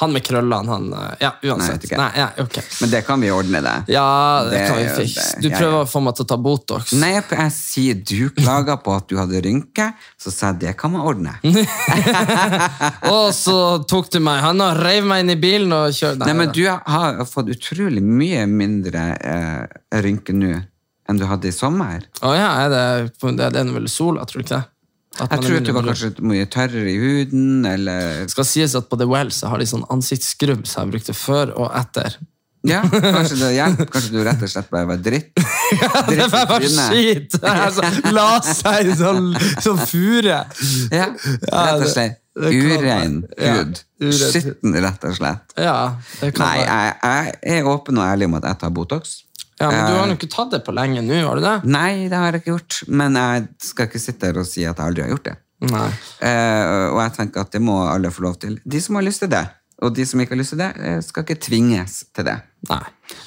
[0.02, 1.86] Han med krøllene, han eh, Ja, uansett.
[1.92, 2.00] Nei.
[2.00, 2.66] Nei, ja, okay.
[2.82, 3.76] Men det kan vi ordne, det.
[3.94, 4.08] Ja,
[4.48, 5.28] det, Det kan vi fikse.
[5.38, 5.84] Du prøver ja.
[5.84, 6.96] å få meg til å ta Botox.
[6.98, 10.96] Nei, jeg, sier du klager på at du hadde rynke, så sa jeg det kan
[10.96, 11.38] man ordne.
[13.14, 16.36] Og så tok du meg Han og reiv meg inn i bilen og kjørte Nei,
[16.42, 20.58] men du har fått utrolig mye mindre eh, rynke nå
[21.12, 22.08] enn du hadde i sommer.
[22.24, 22.84] Å ja, er det,
[23.40, 24.68] det, er vel sola, tror du ikke det?
[25.20, 28.98] Jeg tror at du var kanskje mye tørrere i huden, eller skal sies at på
[28.98, 32.16] The Well så har de sånn ansiktsskrubb som jeg brukte før og etter.
[32.68, 33.88] Ja, kanskje det hjelper.
[33.90, 35.32] Kanskje du rett og slett bare var dritt.
[36.08, 37.38] dritt Det var bare skit!
[37.42, 39.32] Altså, la seg sånn,
[39.66, 40.42] sånn fure.
[40.94, 42.20] Ja, rett og slett.
[42.38, 43.82] Urein hud.
[44.00, 44.12] Ja.
[44.16, 45.58] Skitten, rett og slett.
[45.60, 46.94] Ja, det kan Nei, jeg,
[47.44, 49.18] jeg er åpen og ærlig om at jeg tar Botox.
[49.62, 51.56] Ja, men du har Eh, jo ikke tatt det på lenge nå, har du det?
[51.70, 52.82] Nei, det har jeg ikke gjort.
[52.90, 55.38] Men jeg skal ikke sitte her og si at jeg aldri har gjort det.
[55.70, 55.88] Nei.
[56.26, 58.58] Eh, og jeg tenker at det må alle få lov til.
[58.66, 59.44] De som har lyst til det.
[59.82, 62.36] Og de som ikke har lyst til det, eh, skal ikke tvinges til det.
[62.70, 62.84] Nei.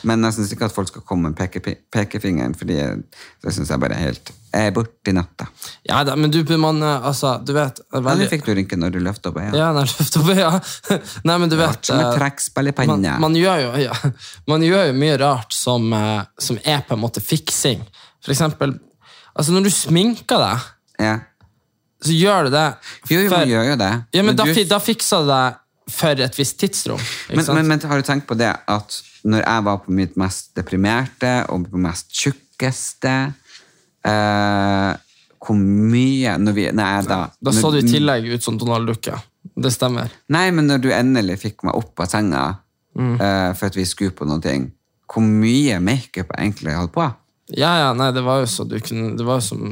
[0.06, 1.58] Men jeg syns ikke at folk skal komme med peke,
[1.92, 5.48] pekefingeren, fordi det syns jeg bare er helt Jeg er borti natta.
[5.88, 8.28] Ja da, men du, man, eh, altså, du vet Ja, Nå veldig...
[8.30, 9.50] fikk du rynke når du løfta opp øya.
[9.58, 10.52] Ja, når jeg løfta opp øya.
[11.26, 13.98] Nei, men du vet Som et eh, trekkspill i man, man, gjør jo, ja,
[14.54, 17.82] man gjør jo mye rart som, eh, som er på en måte fiksing.
[18.22, 18.78] For eksempel,
[19.34, 20.70] altså når du sminker deg,
[21.02, 21.18] Ja.
[22.04, 22.66] så gjør du det
[23.10, 23.92] Jo, jo, for- man gjør jo det.
[24.14, 27.00] Ja, men, da, du, da fikser du deg for et visst tidsrom.
[27.30, 30.52] Men, men, men har du tenkt på det at når jeg var på mitt mest
[30.56, 33.12] deprimerte og på mest tjukkeste
[34.04, 34.90] eh,
[35.44, 39.16] Hvor mye når vi, Nei, da da så du i tillegg ut som Donald Ducke.
[39.44, 40.12] Det stemmer.
[40.32, 42.44] Nei, men når du endelig fikk meg opp av senga
[42.94, 43.16] Mm.
[43.20, 44.52] eh, for at vi skulle på noe,
[45.10, 47.08] hvor mye makeup jeg egentlig holdt på?
[47.50, 49.64] Ja, ja, nei, det var jo så du kunne, det var jo som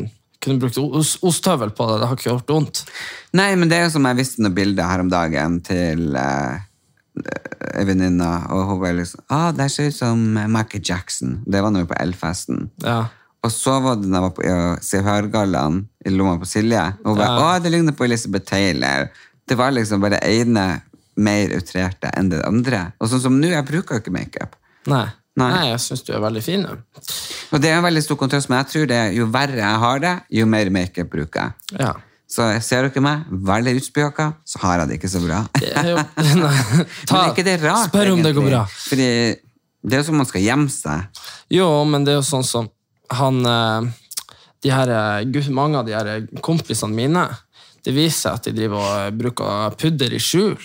[0.42, 2.00] kunne brukt os, ostehøvel på det.
[2.02, 2.82] Det har ikke gjort vondt.
[3.38, 6.60] Nei, men det er jo som jeg viste noen bilder her om dagen til eh,
[7.72, 11.38] en venninne, og hun var liksom ah, det ser ut som Michael Jackson.
[11.46, 12.70] Det var var på Elfesten.
[12.84, 13.04] Ja.
[13.42, 16.46] Og så var det når jeg var på ja, Se og Hør-gallaen i lomma på
[16.46, 16.84] Silje.
[17.02, 17.56] Og hun bare, Ja.
[17.56, 19.08] å, det ligner på Elizabeth Taylor.
[19.48, 20.66] Det var liksom bare det ene
[21.16, 22.92] mer utrerte enn det andre.
[23.00, 24.54] Og sånn som nå, jeg bruker jo ikke makeup.
[25.40, 25.48] Nei.
[25.48, 25.66] Nei.
[25.70, 26.64] Jeg syns du er veldig fin.
[26.68, 29.82] Og det er en veldig stor kontrast, men jeg tror det er jo verre jeg
[29.84, 31.78] har det, jo mer makeup bruker jeg.
[31.80, 31.94] Ja.
[32.32, 35.40] Så ser dere meg, veldig utspøka, så har jeg det ikke så bra.
[35.58, 36.22] Det er jo, ta,
[37.12, 38.62] men er ikke det rart, Spør om det går bra.
[38.72, 39.08] Fordi
[39.82, 41.24] det er jo som man skal gjemme seg.
[41.52, 42.70] Jo, men det er jo sånn som
[43.12, 43.90] han eh,
[44.62, 47.26] de her, eh, Mange av de her eh, kompisene mine
[47.82, 50.56] Det viser seg at de driver og bruker pudder i skjul.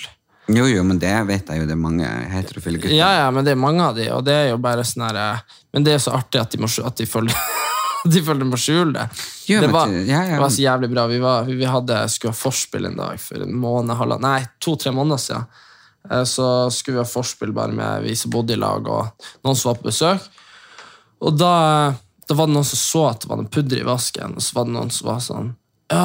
[0.48, 2.96] Jo, jo, men det vet jeg jo det er mange heterofile gutter.
[2.96, 5.18] Ja, ja, men det er mange av de, og det er jo bare sånn her
[5.20, 5.42] eh,
[5.76, 7.36] Men det er jo så artig at de, må, at de føler
[8.14, 9.08] de føler de må skjule det.
[9.52, 11.04] Jo, det, var, ja, ja, det var så jævlig bra.
[11.12, 14.94] Vi, var, vi hadde, skulle ha forspill en dag for en måned, halvannen Nei, to-tre
[14.96, 15.48] måneder siden.
[16.10, 19.60] Eh, Så skulle vi ha forspill bare med vi som bodde i lag, og noen
[19.60, 20.24] som var på besøk.
[21.28, 21.52] Og da,
[22.30, 24.60] da var det noen som så at det var noen pudder i vasken, og så
[24.62, 25.54] var det noen som var sånn
[25.92, 26.02] «Ja,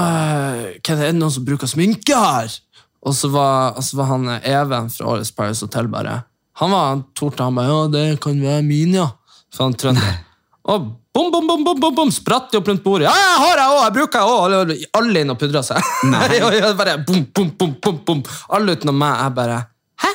[0.78, 2.52] Hva er det noen som bruker sminke her?
[3.02, 6.20] Og så var, og så var han eh, Even fra årets Paris Hotel bare
[6.60, 9.08] Han var han torde han bare Ja, det kan være min, ja.
[9.52, 10.20] For han trønder.
[10.72, 13.04] Og bom, bom, bom, bom, bom, bom, spratt de opp rundt bordet.
[13.04, 13.80] Ja, jeg har jeg òg!
[13.82, 14.86] Jeg bruker jeg òg!
[14.96, 15.90] Alle, inn og pudra seg.
[16.80, 18.22] Bare bom, bom, bom, bom, bom.
[18.56, 19.18] Alle utenom meg.
[19.26, 19.58] Jeg bare
[20.00, 20.12] Hæ?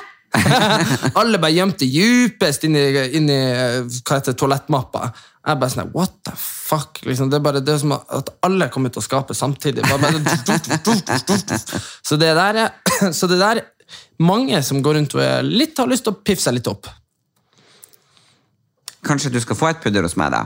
[1.21, 5.11] alle bare gjemte djupest inni, i, inn hva heter toalettmappa.
[5.47, 6.99] Jeg bare sånn What the fuck?
[7.07, 9.85] Liksom, det er bare det er som at alle kommer til å skape samtidig.
[9.87, 11.63] Bare, bare,
[12.03, 13.63] så det der er Så det der
[14.19, 16.89] Mange som går rundt og er litt, har lyst til å piffe seg litt opp.
[19.07, 20.41] Kanskje du skal få et pudder hos meg, da?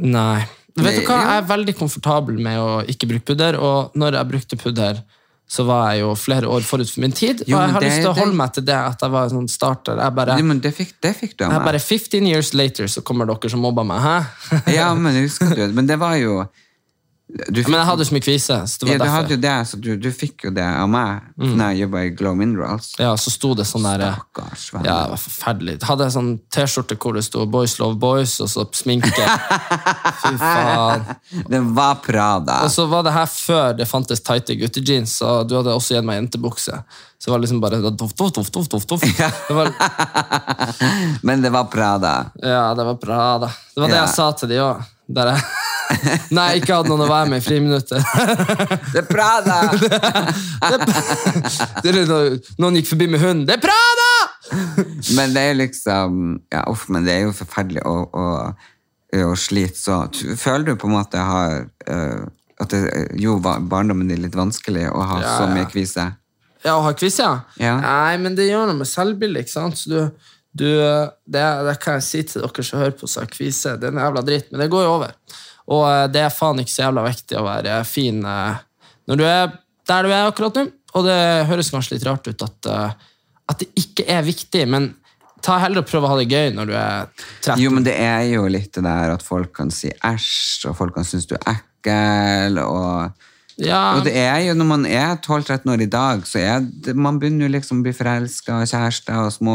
[0.00, 0.40] Nei.
[0.76, 1.20] Vet du hva?
[1.20, 4.98] Jeg er veldig komfortabel med å ikke bruke pudder, og når jeg brukte pudder,
[5.48, 7.44] så var jeg jo flere år forut for min tid.
[7.46, 9.28] Jo, og jeg har det- lyst til å holde meg til det at jeg var
[9.30, 9.96] sånn starter.
[10.02, 13.26] Jeg bare, Jo, men det fikk, det fikk jeg bare 15 years later så kommer
[13.26, 14.00] dere som mobber meg.
[14.02, 14.72] Hæ?
[14.74, 16.48] Ja, men husker du Men det var jo
[17.36, 19.54] fikk, Men jeg hadde jo så mye kvise, så det ja, du hadde jo det,
[19.68, 22.92] så du, du fikk jo det av meg når jeg jobba i Glow Minerals.
[22.98, 24.86] Ja, så sto det sånn der Stakkars venn.
[24.88, 25.74] Ja, det var forferdelig.
[25.88, 29.12] Hadde jeg sånn T-skjorte hvor det sto 'Boys love boys', og så sminke.
[30.22, 31.04] Fy faen.
[31.48, 32.62] Det var Prada.
[32.64, 36.04] Og så var det her før det fantes tighte guttejeans, og du hadde også gitt
[36.08, 36.80] meg jentebukse.
[37.18, 39.00] Så det var liksom bare toff, toff, toff, toff.
[39.00, 39.72] Det var,
[41.22, 42.30] Men det var Prada.
[42.42, 43.46] ja, det var bra, da.
[43.74, 44.04] Det var det Ja.
[44.06, 44.84] jeg sa til de òg.
[46.34, 48.00] Nei, jeg ikke hadde noen å være med i friminuttet.
[48.92, 49.58] Det er Prada!
[51.82, 53.40] Det er noe- Noen gikk forbi med hund.
[53.48, 54.10] Det er Prada!
[55.16, 56.10] men det er liksom
[56.54, 58.26] Ja, uff, men det er jo forferdelig å, å,
[59.26, 59.96] å slite så
[60.38, 62.20] Føler du på en måte har eh,
[62.62, 62.78] at det
[63.20, 66.04] jo barndommen din litt vanskelig å ha Ja, så mye kvise?
[66.64, 67.26] Ja, å ha kvise,
[67.60, 67.74] ja?
[67.82, 69.76] Nei, men det gjør noe med selvbildet, ikke sant?
[69.82, 69.98] Så du,
[70.56, 70.70] du,
[71.28, 73.74] det, det kan jeg si til dere som hører på, har.
[73.76, 75.12] Det er en jævla dritt, men det går jo over.
[75.72, 78.64] Og eh, det er faen ikke så jævla viktig å være fin eh,
[79.06, 79.54] når du er
[79.86, 80.68] der du er akkurat nå.
[80.96, 81.18] Og det
[81.50, 83.10] høres kanskje litt rart ut at, eh,
[83.52, 84.94] at det ikke er viktig, men
[85.44, 87.10] ta heller og prøv å ha det gøy når du er
[87.44, 87.60] 13.
[87.62, 90.96] Jo, men det er jo litt det der at folk kan si æsj, og folk
[90.96, 95.70] kan synes du er ekkel, og, ja, og det er jo når man er 12-13
[95.72, 99.16] år i dag, så er det, man begynner jo liksom å bli forelsket og kjærester
[99.22, 99.54] og små,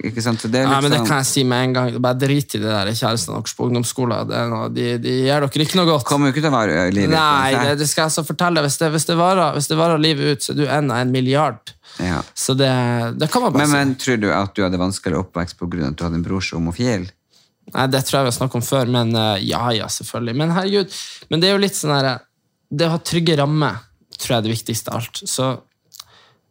[0.00, 0.40] ikke sant?
[0.40, 1.98] Så det er ja, men det liksom, kan jeg si med en gang.
[2.00, 4.32] Bare drit i det der kjærestene deres på ungdomsskolen.
[4.52, 6.06] Noe, de, de gjør dere ikke noe godt.
[6.08, 8.64] kommer jo ikke til å vare livet ut, Nei, det, det skal jeg så fortelle.
[8.64, 11.02] Hvis det, hvis det, varer, hvis det varer livet ut, så er du en av
[11.04, 11.76] en milliard.
[12.00, 12.22] Ja.
[12.32, 12.72] Så det,
[13.20, 13.76] det kan man bare Men, si.
[13.76, 16.64] men tror du at du hadde vanskeligere oppvekst av at du hadde en bror som
[16.64, 17.04] homofil?
[17.74, 20.36] Nei, Det tror jeg vi har snakket om før, men eh, ja, ja, selvfølgelig.
[20.40, 20.96] Men herregud,
[21.28, 22.10] men det er jo litt sånn her
[22.70, 23.82] Det å ha trygge rammer
[24.16, 25.20] tror jeg er det viktigste av alt.
[25.28, 25.50] Så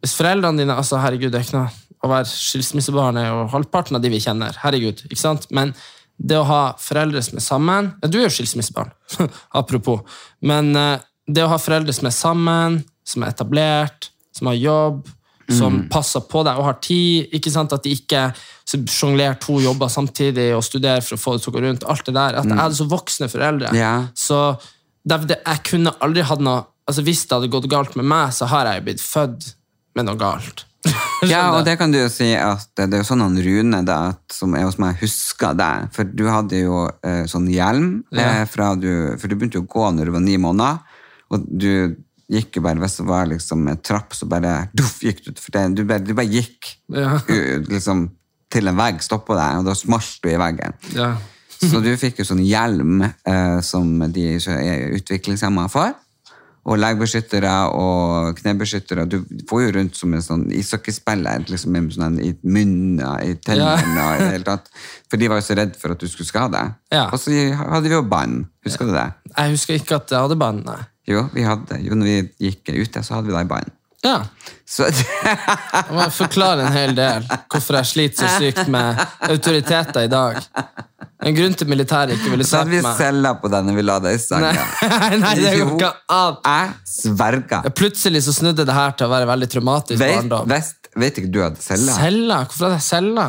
[0.04, 1.74] hvis foreldrene dine altså herregud, det er ikke noe
[2.04, 4.54] Å være skilsmissebarn er jo halvparten av de vi kjenner.
[4.62, 5.46] herregud, ikke sant?
[5.50, 5.72] Men
[6.16, 8.92] det å ha foreldre som er sammen ja, Du er jo skilsmissebarn,
[9.60, 10.04] apropos.
[10.44, 15.08] Men uh, det å ha foreldre som er sammen, som er etablert, som har jobb,
[15.52, 17.28] som passer på deg og har tid.
[17.36, 17.74] ikke sant?
[17.74, 18.28] At de ikke
[18.66, 21.86] sjonglerer to jobber samtidig og studerer for å få det til å gå rundt.
[21.86, 22.38] alt det der.
[22.40, 23.70] At jeg hadde så voksne foreldre.
[23.76, 24.08] Yeah.
[24.14, 24.40] Så
[25.06, 28.68] jeg kunne aldri hatt noe altså Hvis det hadde gått galt med meg, så har
[28.68, 29.46] jeg jo blitt født
[29.98, 30.64] med noe galt.
[31.26, 33.96] Ja, og det kan du jo si at det er jo sånn han Rune da,
[34.30, 35.88] som er hos meg, husker deg.
[35.96, 38.44] For du hadde jo eh, sånn hjelm, eh,
[38.78, 41.00] du, for du begynte jo å gå når du var ni måneder.
[41.32, 41.96] Og du
[42.30, 45.56] gikk jo bare, hvis det var liksom en trapp, så bare duff, gikk du for
[45.56, 45.64] det.
[45.78, 47.16] Du bare, du bare gikk Ja.
[47.72, 48.10] liksom,
[48.52, 50.76] til en vegg, stoppa deg, og da smalt du i veggen.
[50.94, 51.14] Ja.
[51.60, 55.94] Så du fikk jo sånn hjelm eh, som de er utviklingshemma får.
[56.66, 59.04] Og legbeskyttere og knebeskyttere.
[59.06, 64.02] Du får jo rundt som en sånn ishockeyspiller liksom sånn i munnen i tennene.
[64.02, 64.66] og i det hele tatt.
[65.06, 66.74] For de var jo så redd for at du skulle skade deg.
[66.96, 67.06] Ja.
[67.06, 68.48] Og så hadde vi jo bånd.
[68.66, 69.06] Husker du det?
[69.30, 70.80] Jeg husker ikke at jeg hadde bånd, nei.
[71.06, 73.70] Jo, vi hadde, jo, når vi gikk ute, så hadde vi i bånd.
[74.06, 74.16] Ja.
[74.66, 80.10] Så Jeg må forklare en hel del hvorfor jeg sliter så sykt med autoriteter i
[80.10, 80.40] dag.
[81.26, 84.18] En grunn til militæret ikke ville så hadde vi selger på denne vi la deg
[84.18, 84.50] i Nei,
[85.22, 86.36] nei, det går ikke an.
[86.44, 87.70] Jeg sverger.
[87.78, 90.50] Plutselig så snudde det her til å være veldig traumatisk Vet, barndom.
[90.50, 91.94] vet, vet ikke du hadde selger?
[91.96, 92.46] Selger?
[92.50, 93.26] Hvorfor hadde jeg cella?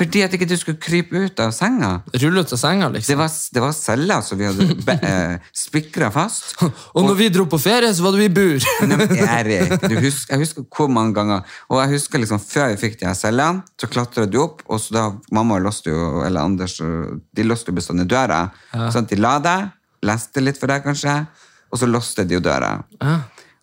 [0.00, 1.90] Fordi at ikke du skulle krype ut av senga.
[2.22, 3.18] Rulle ut av senga, Det liksom.
[3.20, 6.54] var, det var celler som vi hadde eh, spikra fast.
[6.94, 8.64] Og når vi dro på ferie, så var det vi i bur.
[9.36, 12.96] Erik, du husker, jeg husker hvor mange ganger Og jeg husker liksom før vi fikk
[13.02, 15.04] de her cellene, så klatra du opp, og så da
[15.36, 18.46] mamma låste jo, eller Anders De låste jo bestandig døra.
[18.72, 19.68] Sånn at de la deg,
[20.08, 21.20] leste litt for deg kanskje,
[21.68, 22.78] og så låste de jo døra.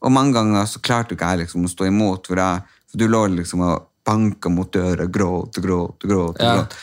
[0.05, 3.09] Og mange ganger så klarte ikke jeg liksom å stå imot, for, jeg, for du
[3.09, 6.43] lå liksom og banka mot døra, gråt og gråt og gråt.
[6.43, 6.59] Ja.
[6.59, 6.77] gråt.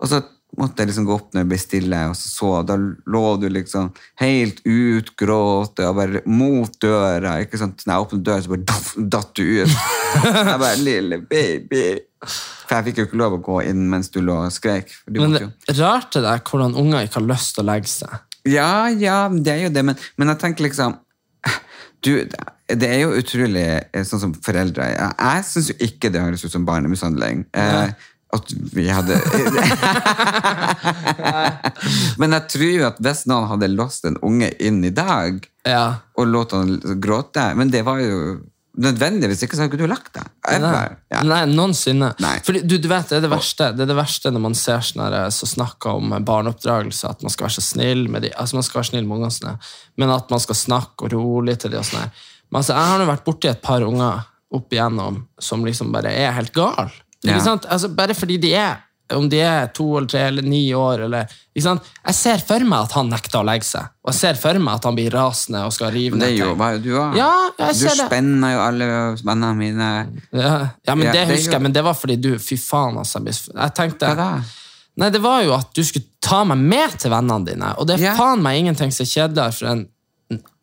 [0.00, 0.22] og så
[0.58, 3.46] måtte jeg liksom gå opp når jeg ble stille, og så, så da lå du
[3.52, 3.90] liksom
[4.22, 7.36] helt ut, gråte, og bare mot døra.
[7.44, 7.84] ikke sant?
[7.86, 9.76] Når jeg åpnet døra, så bare doff, datt du ut.
[10.24, 11.84] jeg bare, lille baby.
[12.24, 14.90] For jeg fikk jo ikke lov å gå inn mens du lå og skrek.
[15.14, 18.18] Men det rart det der hvordan unger ikke har lyst til å legge seg.
[18.48, 20.96] Ja, ja, det er jo det, men, men jeg tenker liksom
[22.04, 22.14] du,
[22.78, 26.44] Det er jo utrolig eh, sånn som foreldre Jeg, jeg syns jo ikke det høres
[26.44, 27.44] ut som barnemishandling.
[27.56, 27.90] Eh,
[28.30, 29.16] at vi hadde
[32.20, 35.96] Men jeg tror jo at hvis noen hadde låst en unge inn i dag Ja.
[36.14, 38.38] og lot han gråte Men det var jo
[38.80, 40.28] nødvendigvis ikke så hadde ikke du lagt deg.
[40.62, 41.24] Nei, Ja.
[41.26, 42.12] Nei noensinne.
[42.22, 42.36] Nei.
[42.46, 44.80] Fordi, du, du vet, det er det verste Det er det verste når man ser
[44.86, 48.64] sånne så snakker om barneoppdragelse, at man skal være så snill med de, altså man
[48.64, 49.56] skal være snill med ungene sine,
[50.00, 52.22] men at man skal snakke og rolig til de og sånn her.
[52.50, 56.12] Men altså, jeg har nå vært borti et par unger opp igjennom som liksom bare
[56.12, 56.90] er helt gale.
[57.26, 57.38] Ja.
[57.38, 58.78] Altså, bare fordi de er
[59.16, 61.04] om de er to eller tre eller ni år.
[61.06, 61.30] Eller?
[61.54, 63.90] Jeg ser for meg at han nekter å legge seg.
[64.04, 66.44] Og jeg ser for meg at han blir rasende og skal rive Men det ned
[66.44, 67.18] er jo du har.
[67.18, 68.88] Ja, du spenner jo alle
[69.20, 69.90] vennene mine.
[70.30, 70.54] Ja,
[70.86, 73.20] ja men Ja, det det husker jeg, men det var fordi du Fy faen, altså.
[73.20, 74.30] jeg tenkte Hva da?
[75.00, 77.72] Nei, det var jo at du skulle ta meg med til vennene dine.
[77.80, 79.86] Og det er faen meg ingenting som er kjedeligere for en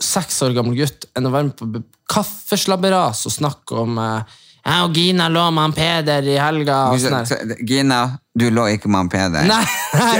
[0.01, 4.37] seks år gammel gutt enn å være med på kaffeslabberas og snakke om eh,
[4.67, 6.77] Jeg og Gina lå med han Peder i helga.
[6.91, 7.53] og sånn.
[7.67, 7.99] Gina,
[8.37, 9.47] Du lå ikke med Peder?
[9.49, 9.63] Nei,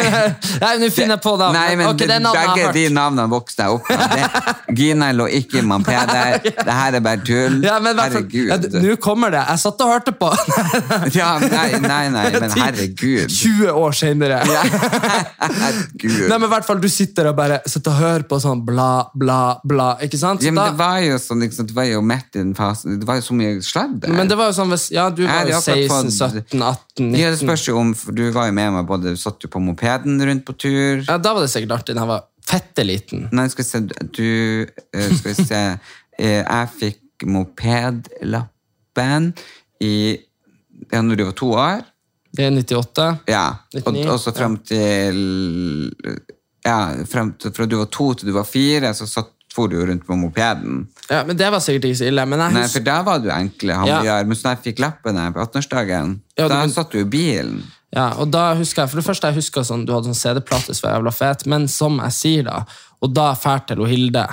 [0.63, 1.49] nei, nå finner jeg på det.
[1.53, 3.88] Nei, men okay, det navnet begge de navnene vokste opp.
[3.91, 6.39] Det- Gina lå ikke med Peder.
[6.68, 7.59] Det her er bare tull.
[7.63, 8.49] Ja, men herregud.
[8.49, 8.82] ja, herregud.
[8.88, 9.43] Nå kommer det.
[9.51, 10.32] Jeg satt og hørte på.
[11.18, 13.30] Ja, nei, nei, nei, men herregud.
[13.32, 14.41] 20 år senere.
[14.45, 16.28] Herregud.
[16.30, 18.89] Nei, men i hvert fall, Du sitter og bare sitter og hører på sånn bla,
[19.18, 19.88] bla, bla.
[20.03, 20.41] ikke sant?
[20.41, 22.53] Så Ja, men da, det var jo sånn, liksom, det var jo midt i den
[22.57, 24.13] fasen, det var jo så mye sladder.
[24.13, 27.32] men det var jo sånn Ja, du var jo akkurat 16, fått- 17, 18, Ja,
[27.32, 29.49] det 19 spørs jo om, for du var jo med meg, både, du satt jo
[29.51, 31.03] på mopeden rundt på tur.
[31.08, 33.26] Ja, Da var det sikkert artig da jeg var fette liten.
[33.36, 33.82] Nei, skal vi se,
[34.16, 34.30] du,
[34.95, 35.62] eh, skal vi se,
[36.24, 39.32] eh, jeg fikk mopedlappen
[39.84, 39.93] i,
[40.91, 41.86] ja, når du var to år.
[42.38, 43.05] Det er 98.
[43.32, 43.45] Ja,
[43.82, 45.18] og, 99, og så frem til,
[46.68, 46.78] ja,
[47.10, 49.86] frem til, fra du var to til du var fire, så satt, for du jo
[49.89, 50.84] rundt på mopeden.
[51.10, 52.26] Ja, men Det var sikkert ikke så ille.
[52.30, 53.78] Men jeg Nei, for da var du enkle Ja.
[53.80, 56.70] hamlier, men så da jeg fikk lappen på 18-årsdagen, Ja, da men...
[56.76, 57.64] satt du i bilen.
[57.96, 60.76] Ja, og da husker jeg, For det første jeg husker sånn, du hadde sånn CD-plate
[60.76, 62.64] som var jævla fet, men som jeg sier da,
[63.00, 64.26] og da fær til Hilde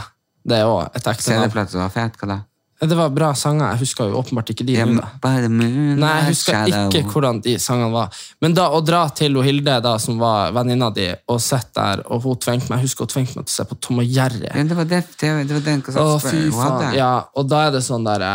[0.45, 1.47] Det er òg et ekte navn.
[1.47, 2.41] CD-plate var fet, hva da?
[2.85, 3.71] Det var bra sanger.
[3.73, 4.75] Jeg husker jo åpenbart ikke de.
[4.77, 5.07] Ja, nå, da.
[5.23, 8.19] by the moon, Nei, jeg husker ikke hvordan de sangene var.
[8.45, 12.03] Men da å dra til hun Hilde, da, som var venninna di, og sitte der,
[12.13, 14.11] og hun tvengte meg jeg husker hun tvengte meg til å se på Tom og
[14.19, 14.45] Jerry.
[14.51, 16.87] Ja, det var, det, det, det var den Å, fy faen.
[16.99, 18.27] Ja, og da er det sånn der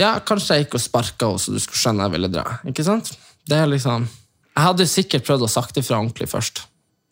[0.00, 2.60] Ja, kanskje jeg gikk og sparka henne, så du skulle skjønne jeg ville dra.
[2.70, 3.12] Ikke sant?
[3.44, 4.06] Det er liksom
[4.54, 6.64] Jeg hadde sikkert prøvd å sagt ifra ordentlig først.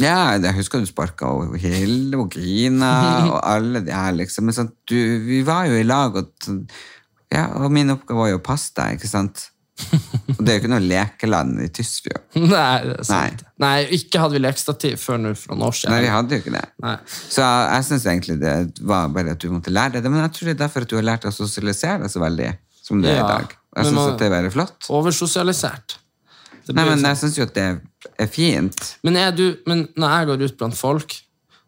[0.03, 1.29] Ja, jeg husker du sparka
[1.63, 2.93] Hilde og Grina
[3.29, 4.47] og alle de her, liksom.
[4.49, 6.65] Men sånn, du, vi var jo i lag, og, sånn-
[7.33, 9.49] ja, og min oppgave var jo å passe deg, ikke sant?
[10.37, 12.21] Og det er jo ikke noe lekeland i Tysfjord.
[12.37, 13.41] Nei, det er sant.
[13.63, 13.79] Nei.
[13.97, 15.95] ikke hadde vi lekestativ før nå for noen år siden.
[15.97, 16.63] Nei, vi hadde jo ikke det.
[16.85, 16.93] Nei.
[17.09, 18.53] Så jeg syns egentlig det
[18.87, 20.93] var bare at du måtte lære deg det, men jeg tror det er derfor at
[20.93, 22.51] du har lært deg å sosialisere deg så veldig
[22.85, 23.57] som du er Ja, i dag.
[23.81, 24.91] Jeg syns man- at det er veldig flott.
[25.01, 25.97] Oversosialisert.
[26.71, 27.81] Nei, men jeg syns jo at det
[28.21, 28.99] er fint.
[29.03, 31.11] Men, er du, men når jeg går ut blant folk,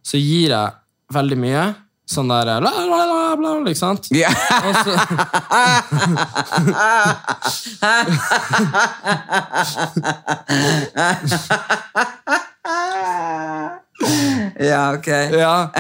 [0.04, 0.68] så gir jeg
[1.14, 1.74] veldig mye.
[2.04, 2.68] Sånn der la, bla,
[3.08, 4.12] bla, bla, ikke sant?
[4.12, 4.28] Ja.
[4.68, 4.92] Og så,
[14.60, 15.06] Ja, ok.
[15.32, 15.70] ja.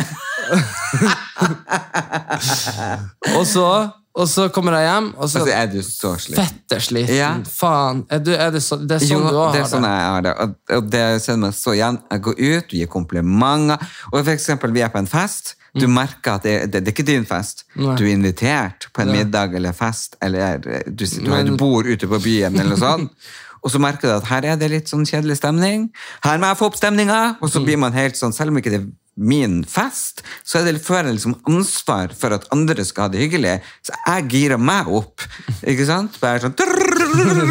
[3.36, 6.44] og så Og så kommer jeg hjem, og så Altså, er du så sliten?
[6.44, 7.16] fette sliten.
[7.16, 7.32] Ja.
[7.50, 8.04] Faen.
[8.14, 9.86] Er du, er det, så, det er sånn jo, du òg det har er sånn
[9.88, 10.34] jeg har det.
[10.44, 11.98] Og, og det kjenner meg så igjen.
[12.14, 13.88] Jeg går ut, gir komplimenter.
[14.12, 15.56] Og for eksempel, vi er på en fest.
[15.74, 17.64] Du merker at det, det, det er ikke din fest.
[17.74, 17.82] Mm.
[17.88, 17.96] Nei.
[17.98, 19.16] Du er invitert på en Ja.
[19.24, 23.10] middag eller fest, eller du, du, Men- du bor ute på byen, eller noe sånt.
[23.64, 25.88] Og så merker du at her er det litt sånn kjedelig stemning.
[26.22, 27.38] Her må jeg få opp stemninga!
[27.40, 27.64] Og så Mm.
[27.64, 28.86] blir man helt sånn, selv om ikke det er
[29.16, 33.22] min fest, så er det føler jeg liksom ansvar for at andre skal ha det
[33.22, 33.56] hyggelig.
[33.86, 35.24] Så jeg girer meg opp.
[35.62, 36.18] Ikke sant?
[36.22, 36.56] Bare sånn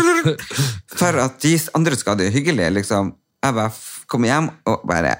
[1.00, 2.72] For at de andre skal ha det hyggelig.
[2.80, 3.14] Liksom.
[3.44, 3.72] Jeg bare
[4.12, 5.14] kommer hjem og bare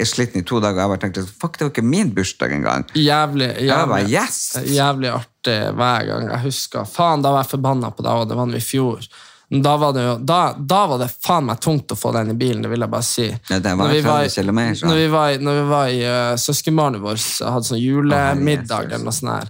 [0.00, 0.80] er sliten i to dager.
[0.82, 2.86] Jeg bare tenkte fuck, det var ikke min bursdag engang.
[2.96, 4.60] Jævlig, jævlig, gjest.
[4.72, 6.88] jævlig artig hver gang jeg husker.
[6.88, 9.04] Faen, da var jeg forbanna på deg, og det var nå i fjor.
[9.50, 12.34] Da var, det jo, da, da var det faen meg tungt å få den i
[12.38, 13.24] bilen, det vil jeg bare si.
[13.50, 14.86] Ja, Når vi 30 kilometer.
[14.86, 19.04] Når vi var, i- når vi var i uh, søskenbarnet vårt, hadde sånn julemiddag eller
[19.08, 19.48] noe sånt her,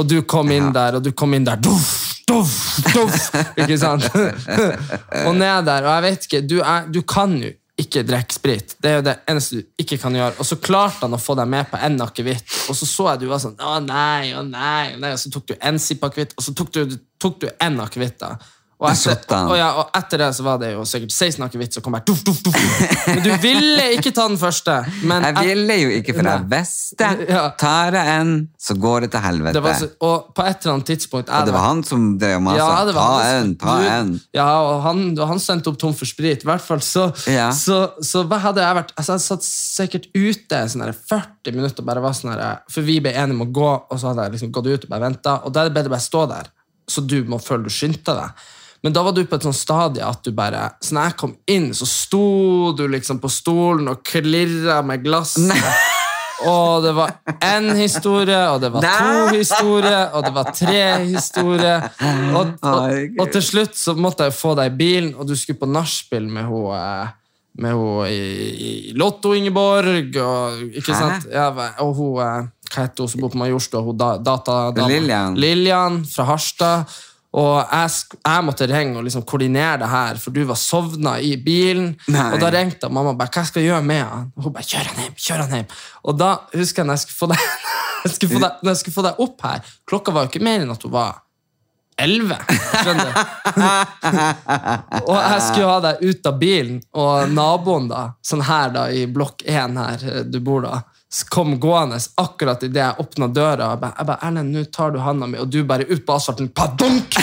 [0.00, 1.92] og du kom inn der, og du kom inn der duff,
[2.26, 2.56] duff,
[2.90, 3.28] duff,
[3.62, 4.08] ikke sant?
[4.16, 8.74] og ned der, og jeg vet ikke, du, er, du kan jo ikke drikke sprit.
[8.80, 10.38] Det er jo det eneste du ikke kan gjøre.
[10.40, 13.20] Og så klarte han å få deg med på en akevitt, og så så jeg
[13.20, 15.10] du var sånn Å nei, å nei, å nei.
[15.12, 18.16] Og så tok du en sipp akevitt, og så tok du, tok du en akevitt.
[18.22, 18.30] da.
[18.76, 21.84] Og etter, og, ja, og etter det så var det jo sikkert 16 akevitt og
[21.86, 22.56] kom bare Duff, duff, duff.
[23.08, 24.74] Men du ville ikke ta den første.
[25.08, 27.44] Men Jeg ville jo ikke, for jeg er visste Ja.
[27.56, 29.54] tar jeg en, så går det til helvete.
[29.56, 32.36] det var så, og på et eller annet tidspunkt og det var han som drev
[32.36, 32.66] og masa.
[32.90, 34.10] det var ta en, ta en.
[34.36, 35.00] Ja, og han,
[35.32, 36.44] han sendte opp tom for sprit.
[36.44, 37.48] I hvert fall så, Ja.
[37.56, 41.88] så, så hva hadde jeg vært altså, Jeg satt sikkert ute sånn 40 minutter og
[41.88, 42.36] bare var sånn
[42.68, 44.92] For vi ble enige om å gå, og så hadde jeg liksom gått ut og
[44.92, 45.38] bare venta.
[45.48, 46.52] Og da er det bare stå der,
[46.86, 48.46] så du må føle du skyndte deg.
[48.86, 51.32] Men da var du på et sånt stadie at du bare Så når jeg kom
[51.50, 55.50] inn, så sto du liksom på stolen og klirra med glasset.
[56.46, 61.86] Og det var én historie, og det var to historier, og det var tre historier.
[62.36, 65.62] Og, og, og til slutt så måtte jeg få deg i bilen, og du skulle
[65.62, 67.14] på nachspiel med hun eh,
[67.56, 68.20] med hun i,
[68.68, 71.00] i Lotto Ingeborg, og, ikke Hæ?
[71.00, 71.28] sant?
[71.32, 71.48] Ja,
[71.80, 73.84] og hun eh, Hva heter hun som bor på Majorstua?
[73.86, 74.88] Hun da, datadama.
[74.90, 75.36] Lillian.
[75.40, 76.96] Lillian fra Harstad.
[77.36, 81.34] Og jeg, jeg måtte ringe og liksom koordinere det her, for du var sovna i
[81.36, 81.90] bilen.
[82.08, 82.30] Nei.
[82.32, 84.30] Og da ringte mamma og bare, hva skal jeg gjøre med han?
[84.36, 85.68] Og hun bare, kjør han hjem, kjør han hjem.
[86.08, 87.44] Og da husker jeg når jeg skulle få deg,
[88.16, 90.64] skulle få deg, når jeg skulle få deg opp her, klokka var jo ikke mer
[90.64, 91.22] enn at hun var
[92.06, 92.40] elleve.
[92.72, 93.20] Skjønner du?
[95.10, 99.04] og jeg skulle ha deg ut av bilen, og naboen, da, sånn her da, i
[99.08, 100.80] blokk 1 her eh, du bor da,
[101.28, 103.70] kom gående akkurat idet jeg åpna døra.
[103.70, 106.12] Jeg bare, jeg bare 'Erlend, nå tar du handa mi', og du bare ut på
[106.12, 106.48] asfalten.
[106.48, 107.16] Padunk!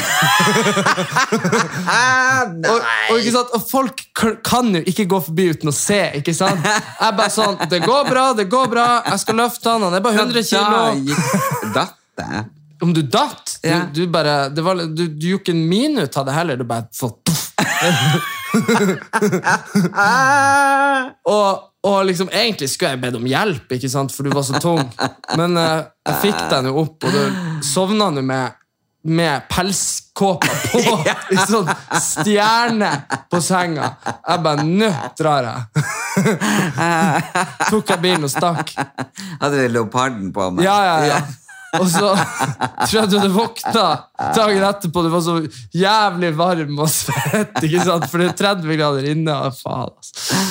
[2.71, 2.79] og,
[3.11, 3.47] og, ikke sant?
[3.53, 4.01] og folk
[4.43, 6.11] kan jo ikke gå forbi uten å se.
[6.19, 6.59] ikke sant?
[6.63, 9.03] Jeg bare sånn 'Det går bra, det går bra.
[9.05, 9.83] Jeg skal løfte han.
[9.83, 10.43] Han er bare 100
[11.73, 12.45] Da kilo.'
[12.83, 13.59] Om du datt?
[13.63, 16.55] Du, du bare, det var, du, du gjorde ikke en mine ut av det heller.
[16.59, 17.09] Du bare så,
[21.33, 24.13] og, og liksom, egentlig skulle jeg bedt om hjelp, ikke sant?
[24.15, 24.83] for du var så tung.
[25.35, 28.55] Men uh, jeg fikk deg nå opp, og du sovna nå med,
[29.11, 30.95] med pelskåpa på.
[31.35, 31.67] I sånn
[31.99, 32.93] stjerne
[33.27, 33.91] på senga.
[34.07, 35.85] Jeg bare Nå drar jeg.
[37.73, 38.75] Tok jeg bilen og stakk.
[39.43, 40.63] Hadde du leoparden på meg.
[40.69, 41.23] Ja, ja, ja.
[41.79, 42.09] Og så
[42.85, 43.85] tror jeg du hadde våkna
[44.35, 45.03] dagen etterpå.
[45.05, 45.35] Du var så
[45.73, 48.05] jævlig varm og svett, ikke sant?
[48.11, 49.37] for det er 30 grader inne.
[49.57, 50.41] faen, altså.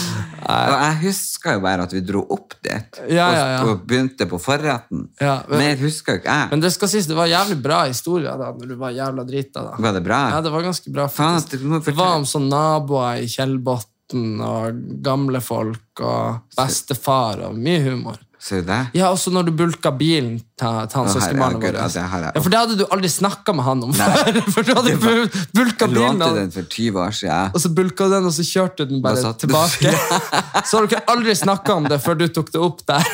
[0.43, 3.61] Og jeg husker jo bare at vi dro opp dit Ja, ja, ja.
[3.63, 5.05] og, begynte på forretten.
[5.23, 6.49] Ja, men- Mer husker ikke jeg.
[6.51, 9.63] Men det skal sies, det var jævlig bra historier da når du var jævla drita.
[9.69, 9.77] da.
[9.79, 10.21] Var det bra?
[10.35, 11.07] Ja, det var ganske bra.
[11.09, 11.63] Faen, faktisk.
[11.63, 17.81] du Det var om sånn naboer i Kjellbotn og gamle folk og bestefar og mye
[17.87, 18.19] humor.
[18.43, 18.81] Ser du det?
[18.99, 21.77] Ja, også når du bulka bilen til, til han søskenbarnet vårt.
[21.79, 24.11] ja, jeg- Ja, for det hadde du aldri snakka med han om før.
[24.57, 27.55] For du hadde bul- bulka Jeg bilen, lånte den for 20 år siden.
[27.55, 29.95] og så bulka du den, og så kjørte du den bare tilbake.
[30.67, 33.07] Så har dere aldri snakka om det før du tok det opp der.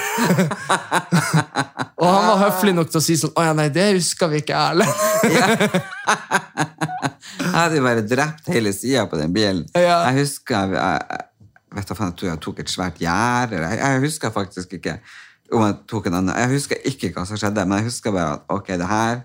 [1.99, 4.39] Og han var høflig nok til å si sånn Å ja, nei, det husker vi
[4.43, 4.95] ikke, Erlend.
[7.39, 9.64] Jeg hadde jo bare drept hele sida på den bilen.
[9.76, 10.01] Ja.
[10.09, 11.24] Jeg husker jeg, jeg,
[11.79, 13.62] vet jeg tror jeg tok et svært gjerde.
[13.64, 14.99] Jeg, jeg husker faktisk ikke
[15.53, 16.37] om jeg tok en annen.
[16.37, 19.20] Jeg husker ikke hva som skjedde, men jeg husker bare at ok, det her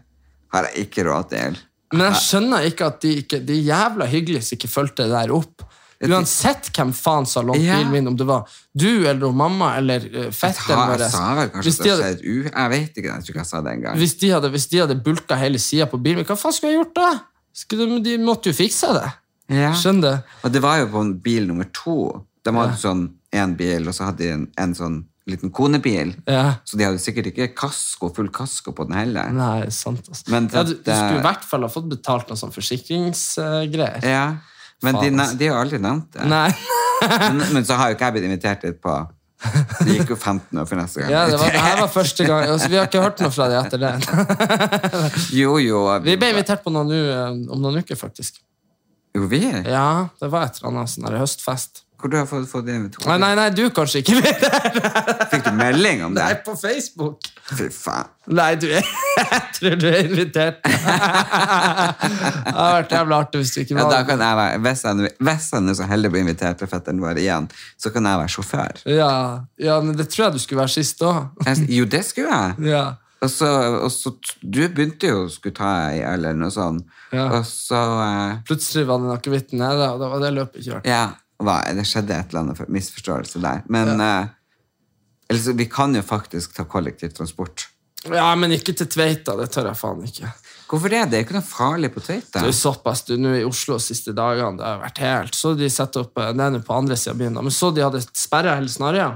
[0.54, 1.58] har jeg ikke råd til.
[1.94, 5.34] Men jeg skjønner ikke at de, ikke, de jævla hyggelige som ikke fulgte det der
[5.36, 5.66] opp.
[6.04, 7.78] Uansett hvem faen som har lånt Ja.
[7.80, 10.04] bilen min, om det var du eller mamma eller
[10.36, 12.50] fetteren vår Jeg sa vel kanskje Hvis de det hadde- skjedde u...
[12.50, 13.98] Jeg vet ikke, jeg tror ikke jeg sa det engang.
[14.02, 16.74] Hvis de hadde, hvis de hadde bulka hele sida på bilen min, hva faen skulle
[16.74, 17.12] jeg gjort da?
[18.10, 19.06] De måtte jo fikse det.
[19.54, 19.72] Ja.
[19.78, 20.36] Skjønner du?
[20.44, 21.96] Og det var jo på bil nummer to.
[22.44, 26.14] De hadde sånn én bil, og så hadde de en, en sånn liten konebil.
[26.28, 26.58] Ja.
[26.68, 29.32] Så de hadde sikkert ikke kasko, full kasko på den heller.
[29.32, 30.04] Nei, sant.
[30.10, 30.28] Altså.
[30.34, 34.04] Men ja, du, du skulle i hvert fall ha fått betalt noen sånn forsikringsgreier.
[34.04, 34.26] Ja,
[34.84, 35.40] men de, Faen, altså.
[35.40, 36.28] de har jo aldri nevnt det.
[36.32, 36.48] Nei.
[37.04, 38.94] Men, men så har jo ikke jeg blitt invitert dit på
[39.84, 41.10] Det gikk jo 15 år for neste gang.
[41.12, 42.46] Ja, det, var, det her var første gang.
[42.54, 43.92] Altså, vi har ikke hørt noe fra dem etter det.
[45.42, 45.82] Jo, jo.
[46.06, 48.40] Vi ble invitert på noe nå eh, om noen uker, faktisk.
[49.16, 49.42] Jo, vi?
[49.68, 51.83] Ja, det var et eller annet sånn høstfest.
[52.04, 52.74] Hvor du har fått, fått det?
[53.08, 54.32] Nei, nei, nei, du kanskje ikke det.
[55.32, 56.26] Fikk du melding om det?
[56.26, 57.30] Nei, på Facebook.
[57.48, 58.10] Fy faen.
[58.28, 58.84] Nei, du er
[59.22, 60.60] Jeg tror du er invitert.
[60.68, 60.82] Det
[62.58, 65.48] hadde vært jævlig artig hvis du ikke Ja, da kan jeg være, hvis han, hvis
[65.62, 67.48] er så heldig å bli invitert til fetteren vår igjen,
[67.80, 68.84] så kan jeg være sjåfør.
[68.92, 69.14] ja,
[69.64, 71.32] ja, men det tror jeg du skulle være sist òg.
[71.72, 72.68] Jo, det skulle jeg.
[72.74, 72.84] Ja.
[73.24, 73.48] Og så,
[73.80, 74.12] og så
[74.44, 76.84] Du begynte jo å skulle ta ei eller noe sånt.
[77.14, 77.30] Ja.
[77.38, 80.90] Og så uh, Plutselig var den akevitten nede, og da var det løpet kjørt.
[80.90, 83.64] Ja, hva, det skjedde et eller annet misforståelse der.
[83.74, 84.28] Men eh,
[85.30, 87.68] eller så, vi kan jo faktisk ta kollektivtransport.
[88.12, 89.38] Ja, men ikke til Tveita.
[89.40, 90.30] Det tør jeg faen ikke.
[90.68, 91.02] Hvorfor det?
[91.12, 92.42] Det er ikke noe farlig på Tveita.
[92.44, 94.58] Det er såpass du nå i Oslo de siste dagene.
[94.60, 97.14] Det har vært helt Så de setter opp eh, Det er nå på andre sida
[97.16, 97.40] av byen.
[97.40, 99.12] Men så de hadde sperra hele Snarøya?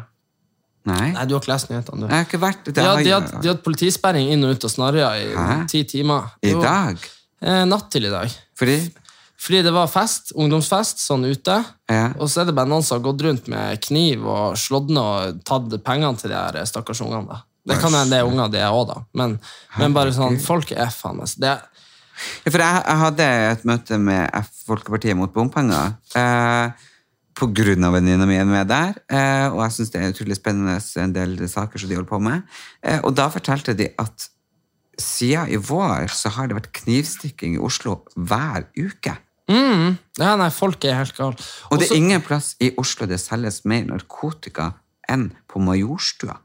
[0.88, 2.06] Nei, Nei, du har ikke lest nyhetene, du.
[2.08, 2.74] jeg har ikke vært det.
[2.78, 5.56] De hadde, de, hadde, de hadde politisperring inn og ut av Snarøya i Hæ?
[5.68, 6.30] ti timer.
[6.48, 6.62] I Jo.
[6.64, 7.02] dag?
[7.44, 8.32] Eh, natt til i dag.
[8.56, 8.78] Fordi
[9.38, 11.60] Fordi det var fest, ungdomsfest, sånn ute.
[11.92, 12.08] Ja.
[12.18, 15.04] Og så er det bare noen som har gått rundt med kniv og slått ned
[15.04, 17.28] og tatt pengene til de her stakkars ungene.
[17.30, 17.44] da.
[17.68, 19.02] Det kan hende det er unger, det òg, da.
[19.20, 19.38] Men,
[19.78, 21.58] men bare sånn, folk er faen meg det,
[22.46, 25.92] Ja, for jeg, jeg hadde et møte med Folkepartiet mot bompenger.
[26.18, 26.88] Eh,
[27.38, 28.98] på grunn av venninna mi er med der.
[29.06, 32.22] Eh, og jeg syns det er utrolig spennende en del saker som de holder på
[32.26, 32.58] med.
[32.82, 34.26] Eh, og da fortalte de at
[34.98, 39.14] siden i vår så har det vært knivstikking i Oslo hver uke.
[39.48, 41.38] Ja, nei, folk er helt gale.
[41.72, 44.74] Og det er ingen plass i Oslo det selges mer narkotika
[45.08, 46.36] enn på Majorstua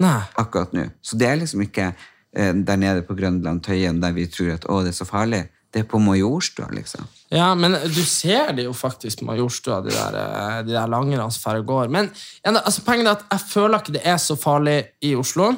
[0.00, 0.18] Nei.
[0.40, 0.88] akkurat nå.
[1.00, 4.68] Så det er liksom ikke eh, der nede på Grønland, Tøyen, der vi tror at
[4.68, 5.46] å, det er så farlig.
[5.70, 7.06] Det er på Majorstua, liksom.
[7.30, 11.28] Ja, men du ser det jo faktisk på Majorstua, de der, eh, de der langerne
[11.30, 11.90] som fer og går.
[11.94, 12.10] Men
[12.42, 15.52] altså, poenget er at jeg føler ikke det er så farlig i Oslo,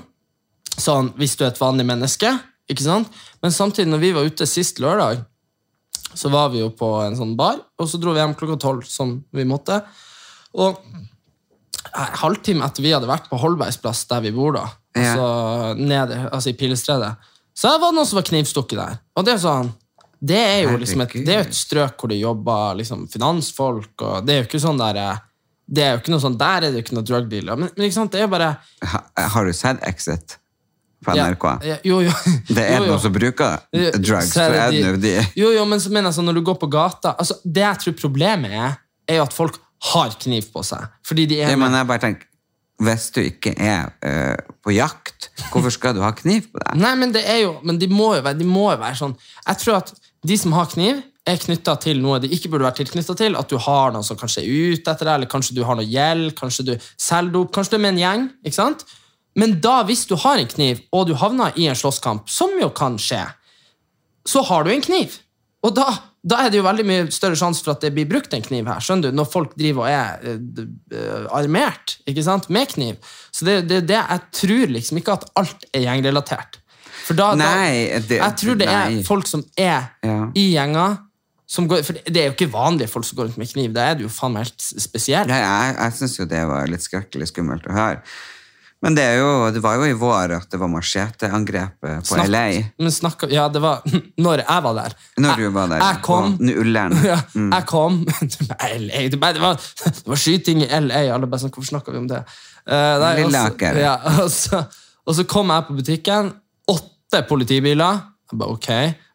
[0.77, 2.35] sånn hvis du er et vanlig menneske.
[2.69, 3.09] ikke sant?
[3.43, 5.25] Men samtidig, når vi var ute sist lørdag,
[6.15, 8.85] så var vi jo på en sånn bar, og så dro vi hjem klokka tolv,
[8.89, 9.81] som vi måtte.
[10.59, 10.79] Og
[11.93, 15.01] en halvtime etter vi hadde vært på Holbergsplass, der vi bor da, Ja.
[15.15, 15.29] altså,
[15.81, 17.15] nede, altså i Pilestredet,
[17.57, 18.99] så var det noen som var knivstukket der.
[19.17, 19.73] Og det er sånn
[20.23, 24.27] Det er jo liksom et, det er et strøk hvor det jobber liksom, finansfolk, og
[24.27, 25.17] det er jo ikke sånn der eh,
[25.73, 27.57] det er jo ikke noe sånn, Der er det jo ikke noe drug dealer.
[27.57, 28.51] Men, men ikke sant, det er jo bare
[28.85, 29.01] Ha,
[29.35, 30.37] har du sett Exit
[31.05, 31.47] på NRK?
[31.67, 32.13] ja, Jo, jo.
[32.57, 33.61] Det er noen som bruker
[33.99, 36.41] drugs, Så er det de- jo de Jo, jo, men så mener jeg sånn, når
[36.41, 38.77] du går på gata altså, Det jeg tror problemet er,
[39.09, 39.59] er jo at folk
[39.93, 40.85] har kniv på seg.
[41.07, 42.27] Fordi de er ja, men jeg bare tenker,
[42.83, 46.79] Hvis du ikke er eh, på jakt, hvorfor skal du ha kniv på deg?
[46.85, 49.59] Nei, men det er jo Men de må være, de må jo være sånn Jeg
[49.65, 49.93] tror at
[50.23, 53.35] de som har kniv, er knytta til noe de ikke burde være tilknytta til.
[53.39, 55.87] At du har noen som kanskje er ute etter deg, eller kanskje du har noe
[55.87, 58.25] gjeld, kanskje du selger dop, kanskje du er med en gjeng.
[58.47, 58.85] ikke sant?
[59.39, 62.69] Men da, hvis du har en kniv, og du havner i en slåsskamp, som jo
[62.77, 63.23] kan skje,
[64.29, 65.15] så har du en kniv.
[65.65, 65.87] Og da,
[66.23, 68.67] da er det jo veldig mye større sjanse for at det blir brukt en kniv
[68.69, 68.83] her.
[68.83, 69.17] skjønner du?
[69.17, 70.43] Når folk driver og er
[70.93, 72.49] uh, armert ikke sant?
[72.53, 72.99] med kniv.
[73.33, 76.59] Så det, det, det, jeg tror liksom ikke at alt er gjengrelatert.
[77.07, 80.19] For da, Nei, det- jeg tror det er folk som er Ja.
[80.39, 81.01] i gjenger
[81.53, 83.73] som går, For det er jo ikke vanlige folk som går rundt med kniv.
[83.75, 85.29] Da er det jo faen meg helt spesielt.
[85.29, 87.99] Ja, jeg jeg syns jo det var litt skrekkelig skummelt å høre.
[88.83, 92.47] Men det, jo, det var jo i vår at det var macheteangrepet på Snakk- LA.
[92.83, 93.83] Men snakk, ja, det var
[94.25, 94.97] når jeg var der.
[95.23, 96.97] Når jeg, du var der Jeg kom, på Ullern.
[97.13, 98.01] ja, jeg kom
[98.83, 101.05] LA, det, var, det var skyting i LA.
[101.15, 102.25] Alle bare sånn, Hvorfor snakker vi om det?
[102.67, 103.79] Uh, så- Lilleaker.
[103.85, 104.65] Ja, og, så,
[105.07, 106.33] og så kom jeg på butikken.
[106.71, 108.03] Åtte politibiler.
[108.33, 108.69] Jeg bare, ok.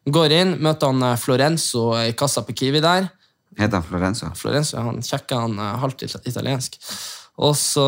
[0.08, 3.10] Går inn, møter han eh, Florenzo i kassa på Kiwi der.
[3.58, 4.28] Heter han Florenzo?
[4.38, 6.78] Florenzo han kjekke, han halvt italiensk.
[7.38, 7.82] Og så?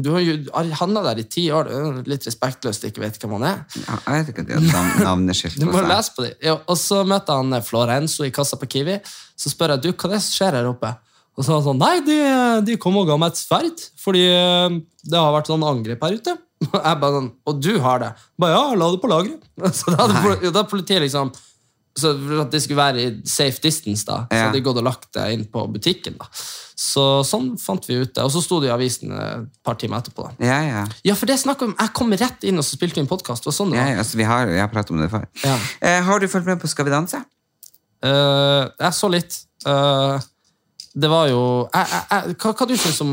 [0.00, 0.36] Du har jo
[0.80, 1.68] handla der i ti år.
[1.68, 3.58] du er litt respektløst ikke vet hvem han er.
[3.82, 5.88] Ja, jeg vet ikke de har navn- navneskilt Du må seg.
[5.90, 6.32] lese på dem.
[6.40, 8.96] Ja, og så møter han eh, Florenzo i kassa på Kiwi.
[9.36, 10.94] Så spør jeg du, hva det som skjer her oppe.
[11.36, 12.16] Og så er han sånn Nei, de,
[12.70, 13.84] de kom og ga meg et sverd.
[14.00, 16.36] Fordi eh, det har vært sånn angrep her ute.
[16.72, 18.10] Jeg bare sånn, Og du har det?
[18.40, 19.44] Bare, ja, la det på lageret.
[19.78, 21.32] Så da hadde politiet liksom
[21.98, 24.86] så for at det skulle være i safe distance, da, så hadde de gått og
[24.86, 26.16] lagt det inn på butikken.
[26.20, 26.28] da.
[26.82, 28.24] Så Sånn fant vi ut det.
[28.24, 30.24] Og så sto det i avisen et par timer etterpå.
[30.30, 30.46] da.
[30.48, 30.82] Ja, ja.
[31.06, 31.76] Ja, for det snakket om.
[31.78, 33.46] Jeg kom rett inn og så spilte vi inn podkast.
[33.52, 35.28] Sånn ja, ja altså, vi har, jeg har pratet om det før.
[35.44, 35.58] Ja.
[35.84, 37.22] Eh, har du fulgt med på Skal vi danse?
[38.02, 39.36] Uh, jeg så litt.
[39.62, 40.18] Uh,
[40.92, 43.12] det var jo jeg, jeg, jeg, hva, hva du syns om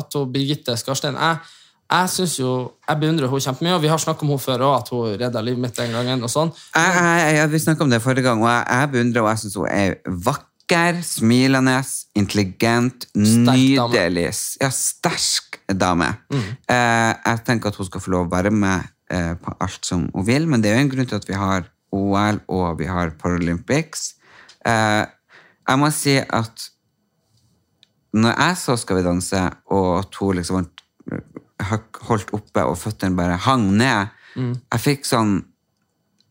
[0.00, 1.18] at Birgitte Skarstein?
[1.18, 1.42] Jeg,
[1.90, 2.50] jeg synes jo,
[2.88, 5.40] jeg beundrer henne kjempemye, og vi har snakket om henne før også, at hun redda
[5.42, 6.22] livet mitt den gangen.
[6.22, 6.52] og sånn.
[6.76, 9.38] Jeg, jeg, jeg, vi snakket om det forrige gang, og jeg, jeg beundrer og jeg
[9.42, 9.96] synes hun er
[10.28, 11.76] vakker, smilende,
[12.14, 13.90] intelligent, Sterk dame.
[13.90, 14.28] nydelig.
[14.62, 16.12] Ja, sterk dame.
[16.30, 20.06] Eh, jeg tenker at hun skal få lov å være med eh, på alt som
[20.14, 22.86] hun vil, men det er jo en grunn til at vi har OL og vi
[22.86, 24.12] har Paralympics.
[24.62, 25.06] Eh,
[25.66, 26.68] jeg må si at
[28.14, 30.76] når jeg så Skal vi danse, og at hun liksom hø-
[32.08, 35.40] holdt oppe og føttene bare hang ned, jeg fikk sånn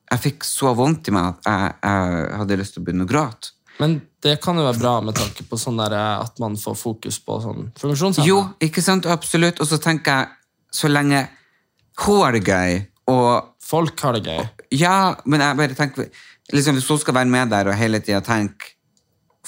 [0.09, 3.09] Jeg fikk så vondt i meg at jeg, jeg hadde lyst til å begynne å
[3.09, 3.51] gråte.
[3.77, 3.91] Men
[4.25, 7.19] det kan jo være bra med tanke på sånn der, eh, at man får fokus
[7.21, 8.25] på sånn funksjonshemmede.
[8.25, 9.05] Jo, ikke sant?
[9.05, 9.61] Absolutt.
[9.61, 10.31] Og så tenker jeg,
[10.73, 11.27] så lenge
[12.01, 12.81] hun har det gøy,
[13.13, 14.47] og Folk har det gøy.
[14.79, 16.07] Ja, men jeg bare tenker
[16.53, 18.73] liksom, Hvis hun skal være med der og hele tida tenke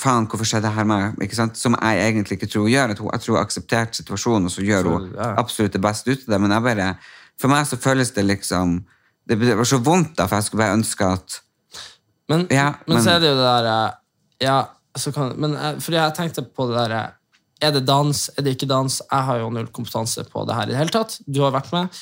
[0.02, 1.20] Faen, hvorfor skjedde det her med?
[1.22, 1.60] Ikke sant?
[1.60, 2.94] Som jeg egentlig ikke tror hun gjør.
[2.94, 5.30] At hun, jeg tror hun har akseptert situasjonen, og så gjør hun ja.
[5.38, 6.40] absolutt det beste ut av det.
[6.42, 6.88] Men jeg bare,
[7.42, 8.82] for meg så føles det liksom
[9.30, 11.40] Det var så vondt, da, for jeg skulle bare ønske at
[12.32, 13.92] Men, Ja, men, men- så er det jo det der eh,
[14.42, 14.58] Ja,
[14.98, 17.12] så kan men, eh, Fordi jeg tenkte på det der eh,
[17.62, 18.30] Er det dans?
[18.38, 19.02] Er det ikke dans?
[19.12, 21.20] Jeg har jo null kompetanse på det her i det hele tatt.
[21.30, 22.00] Du har vært med.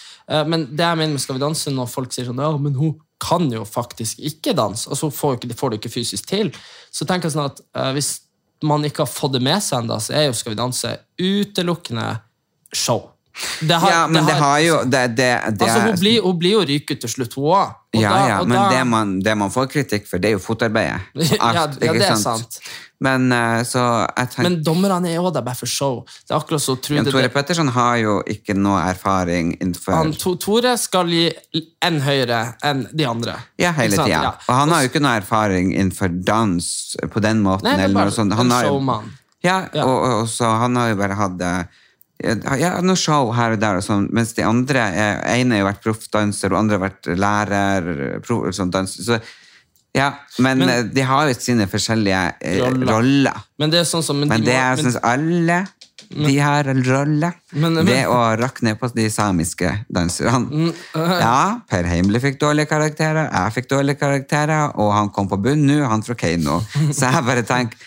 [0.48, 2.96] Men det jeg mener med Skal vi danse, når folk sier sånn Ja, men hun
[3.20, 4.90] kan jo faktisk ikke danse.
[4.90, 6.52] og så får, du ikke, ikke fysisk til.
[6.92, 8.22] Så jeg sånn at uh, hvis
[8.64, 12.08] man ikke har fått det med seg ennå, så er jo Skal vi danse utelukkende
[12.74, 13.10] show.
[13.62, 15.30] Det har- Ja, men det har jo det, det,
[15.60, 17.76] det Altså, hun blir, hun blir jo ryket til slutt, hun òg.
[17.94, 21.02] Ja, ja, men det, man, det man får kritikk for, det er jo fotarbeidet.
[21.40, 22.60] Ja, ja, det er sant.
[23.02, 23.82] Men eh, så
[24.18, 26.02] tenker Men dommerne er jo der bare for show.
[26.28, 29.96] Det er akkurat så Trude men Tore det- Petterson har jo ikke noe erfaring innenfor
[29.96, 31.32] han, to, Tore skal gi
[31.82, 33.38] enn høyere enn de andre.
[33.58, 34.10] Ja, hele tida.
[34.10, 34.34] Ja.
[34.50, 37.64] Og han har jo ikke noe erfaring innenfor dans på den måten.
[37.72, 38.36] Nei, det er eller noe sånt.
[38.36, 39.10] Han en har showman.
[39.42, 39.86] Ja, Ja.
[39.88, 41.38] Og, og så han har jo bare hatt
[42.24, 45.84] ja, noe show her og der, og sånn, mens de andre er, ene har vært
[45.86, 48.20] proffdanser, og andre har vært lærer.
[48.26, 49.20] Prof, sånn danser, Så,
[49.96, 52.94] ja, men, Men- eh, de har jo sine forskjellige eh, Roller.
[52.94, 53.34] roller.
[53.58, 55.68] Men det er sånn som men Men de det må- jeg men- syns alle
[56.10, 57.34] de har en rolle.
[57.54, 60.50] Men- men- det å rakke ned på de samiske danserne.
[60.50, 65.42] Mm, Ja, Per Heimli fikk dårlige karakterer, jeg fikk dårlige karakterer, og han kom på
[65.42, 66.62] bunn nå, han fra Keiino.
[66.92, 67.78] Så jeg bare tenker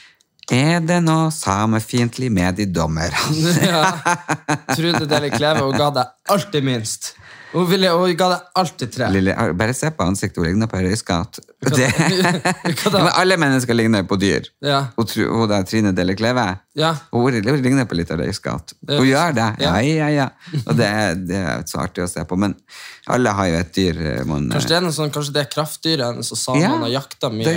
[0.53, 3.17] er det noe samefiendtlig med de dommerne?
[3.73, 3.87] ja.
[4.75, 7.15] Trude Deli Kleve hun ga deg alltid minst.
[7.53, 9.09] Hun, ville, hun ga deg alltid tre.
[9.13, 11.39] Lille, bare se på ansiktet, hun ligner på ei røyskatt.
[13.21, 14.47] Alle mennesker ligner på dyr.
[14.65, 14.87] Ja.
[14.97, 16.95] Hun, hun der Trine Delle Kleve, Ja.
[17.13, 18.73] hun, hun ligner på litt av røyskatt.
[18.89, 20.09] Hun gjør det, ja, Ja.
[20.09, 20.29] ja.
[20.67, 20.89] Og det
[21.29, 22.37] det er så artig å se på.
[22.41, 22.55] Men
[23.13, 25.51] alle har jo et dyr eh, man Kanskje det er noe sånn, kanskje det er
[25.53, 27.53] kraftdyret hennes, og samene Ja, har jakta mye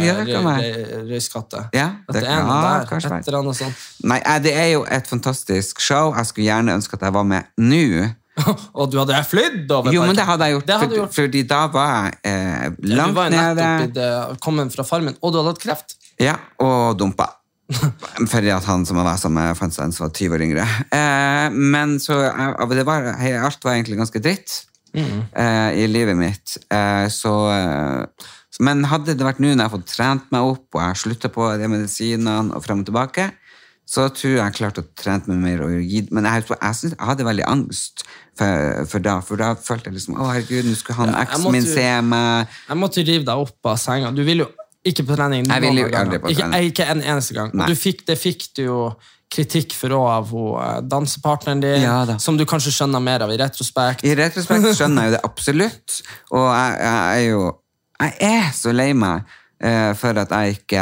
[1.08, 1.70] røyskatter.
[1.76, 2.86] Ja, det det er noe der.
[2.92, 3.88] kanskje Et eller annet sånt.
[4.04, 6.14] Nei, eh, det er jo et fantastisk show.
[6.18, 8.12] Jeg skulle gjerne ønske at jeg var med nå.
[8.80, 11.02] Og du hadde flydd over Jo, men det hadde jeg gjort, Det hadde du for,
[11.06, 11.16] gjort.
[11.16, 14.10] fordi da var jeg eh, Ja, du langt var i nede det,
[14.44, 15.98] kommet fra farmen, og du hadde hatt kreft.
[16.20, 17.30] ja, og dumpa.
[18.30, 20.66] Fordi at han som var sammen med, fant seg var 20 år yngre.
[20.94, 22.20] Eh, men så
[22.70, 24.60] det var, Alt var egentlig ganske dritt
[24.94, 26.58] eh, i livet mitt.
[26.70, 28.28] Eh, så eh,
[28.64, 31.02] Men hadde det vært nå når jeg har fått trent meg opp, og jeg har
[31.02, 33.32] slutta på de medisinene og frem og tilbake,
[33.86, 35.64] så tror jeg jeg klarte å trene meg mer.
[35.68, 38.06] Og gi, men jeg, jeg, synes, jeg hadde veldig angst
[38.38, 39.16] for, for da.
[39.26, 42.56] For da følte jeg liksom Å, herregud, nå skulle han Ja, eksen min se meg.
[42.70, 44.14] Jeg måtte rive deg opp av senga.
[44.16, 44.50] Du vil jo
[44.86, 45.46] ikke på trening.
[45.50, 46.72] Jeg vil jo aldri på trening.
[46.72, 47.54] Ikke en eneste gang.
[47.58, 47.70] Nei.
[47.74, 48.80] Og fikk, det fikk du jo
[49.36, 53.34] kritikk for òg av hun, eh, dansepartneren din, Ja som du kanskje skjønner mer av
[53.34, 54.06] i retrospekt.
[54.06, 56.02] I retrospekt skjønner jeg jo det absolutt.
[56.32, 57.46] Og jeg, jeg er jo
[57.96, 59.24] Jeg er så lei meg
[59.64, 60.82] eh, for at jeg ikke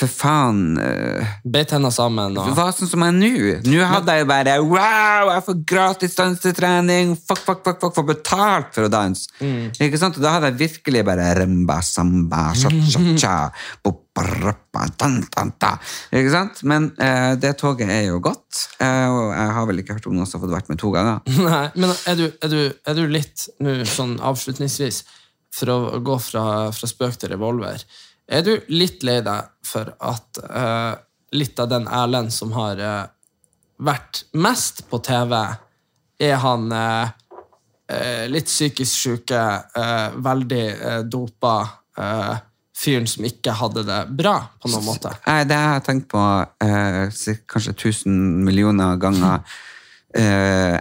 [0.00, 2.36] For faen uh, Beit henne sammen.
[2.40, 3.32] Og, Hva sånn som jeg nå?
[3.68, 7.12] Nå hadde jeg jo bare Wow, jeg får gratis dansetrening!
[7.18, 9.28] Fuck, fuck, fuck, fuck, får betalt for å danse!
[9.76, 10.16] Ikke sant?
[10.16, 13.36] Og da hadde jeg virkelig bare Remba, samba, cha-cha-cha.
[16.16, 16.64] Ikke sant?
[16.68, 18.64] Men uh, det toget er jo godt.
[18.80, 20.92] Uh, og jeg har vel ikke hørt om noen som har fått vært med to
[20.96, 21.20] ganger.
[21.50, 25.04] Nei, men er du, er du, er du litt, nå sånn avslutningsvis,
[25.54, 26.44] for å gå fra,
[26.74, 27.82] fra spøk til revolver,
[28.30, 30.94] er du litt lei deg for at uh,
[31.34, 33.08] litt av den Erlend som har uh,
[33.80, 35.34] vært mest på TV,
[36.20, 39.44] er han eh, litt psykisk syke,
[40.20, 40.64] veldig
[41.08, 41.54] dopa
[42.76, 45.14] fyren som ikke hadde det bra, på noen måte?
[45.24, 46.20] Nei, det har jeg tenkt på
[47.48, 49.40] kanskje 1000 millioner ganger
[50.12, 50.76] eh,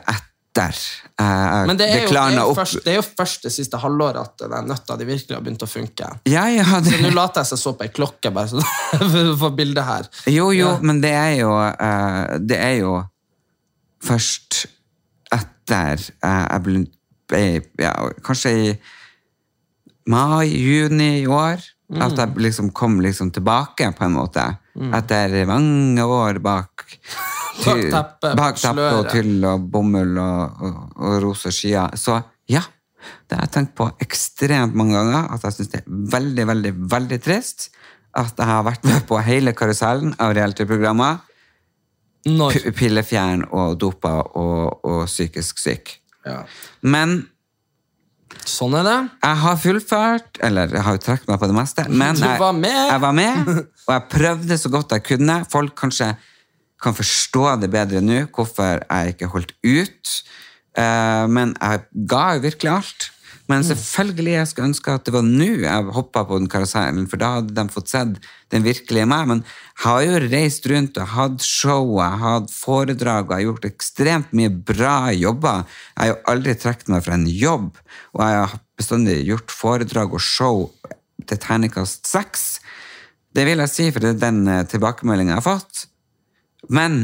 [0.49, 0.75] etter
[1.19, 2.57] eh, Men det er, jo, det, er opp.
[2.57, 5.63] først, det er jo først det siste halvåret at den nøtta de virkelig har begynt
[5.63, 6.09] å funke.
[6.29, 8.63] Ja, ja, det, Så nå later jeg seg så på ei klokke, bare så
[9.13, 10.09] for å få bildet her.
[10.27, 10.75] jo, jo, Ja.
[10.81, 12.95] men det er jo uh, Det er jo
[14.05, 14.65] først
[15.35, 17.43] etter uh, jeg ble,
[17.79, 17.93] ja,
[18.25, 18.69] Kanskje i
[20.09, 21.61] mai, juni i år.
[21.89, 22.03] Mm.
[22.05, 24.43] At jeg liksom kom liksom tilbake, på en måte.
[24.93, 26.85] Etter mange år bak
[27.65, 31.95] Bak teppet, og tyll og bomull og, og, og rosa skyer.
[31.99, 32.17] Så
[32.49, 32.63] ja,
[33.27, 36.73] det har jeg tenkt på ekstremt mange ganger, at jeg syns det er veldig, veldig,
[36.93, 37.69] veldig trist
[38.17, 41.19] at jeg har vært med på hele karusellen av reality-programmer.
[42.75, 45.93] Pillefjern og dopa og, og psykisk syk.
[46.27, 46.41] Ja.
[46.81, 47.21] Men
[48.45, 48.97] Sånn er det.
[49.23, 52.53] jeg har fullført, eller jeg har jo trukket meg på det meste, men jeg, var
[52.57, 52.81] med.
[52.91, 53.49] jeg var med,
[53.87, 55.37] og jeg prøvde så godt jeg kunne.
[55.49, 56.11] Folk kanskje
[56.83, 60.17] kan forstå det bedre nå, hvorfor jeg ikke holdt ut.
[60.79, 63.09] Eh, men jeg ga jo virkelig alt.
[63.49, 67.17] Men selvfølgelig jeg skulle ønske at det var nå jeg hoppa på den karusellen, for
[67.17, 68.19] da hadde de fått sett
[68.53, 69.25] den virkelige meg.
[69.31, 73.39] Men jeg har jo reist rundt og hatt show, jeg har hatt foredrag og jeg
[73.39, 75.65] har gjort ekstremt mye bra jobber.
[75.95, 77.71] Jeg har jo aldri trukket meg fra en jobb,
[78.13, 80.67] og jeg har bestandig gjort foredrag og show
[81.25, 82.49] til terningkast seks.
[83.33, 85.88] Det vil jeg si, for det er den tilbakemeldinga tilbakemeldingen jeg har fått.
[86.67, 87.03] Men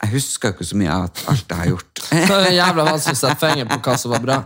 [0.00, 2.00] jeg husker ikke så mye av alt jeg har gjort.
[2.30, 4.36] Det er jævla vanskelig å sette fingeren på hva som var bra.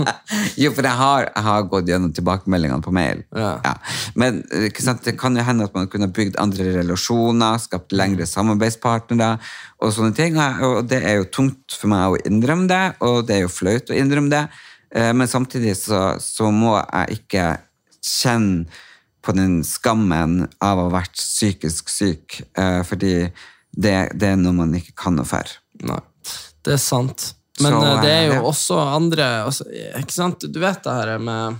[0.60, 3.22] jo, for jeg har, jeg har gått gjennom tilbakemeldingene på mail.
[3.32, 3.72] Ja.
[4.20, 8.28] Men ikke sant, det kan jo hende at man kunne bygd andre relasjoner, skapt lengre
[8.28, 9.38] samarbeidspartnere
[9.80, 10.36] og sånne ting.
[10.68, 13.90] Og det er jo tungt for meg å innrømme det, og det er jo flaut
[13.94, 14.44] å innrømme det.
[14.92, 17.48] Eh, Men samtidig så, så må jeg ikke
[18.04, 18.68] kjenne
[19.22, 23.14] på den skammen av å ha vært psykisk syk, eh, fordi
[23.70, 25.56] det, det er noe man ikke kan noe for.
[25.86, 26.00] Nei,
[26.66, 27.34] det er sant.
[27.60, 28.44] Men Så, eh, det er jo ja.
[28.48, 29.66] også andre altså,
[29.98, 30.46] Ikke sant?
[30.48, 31.58] Du vet det her med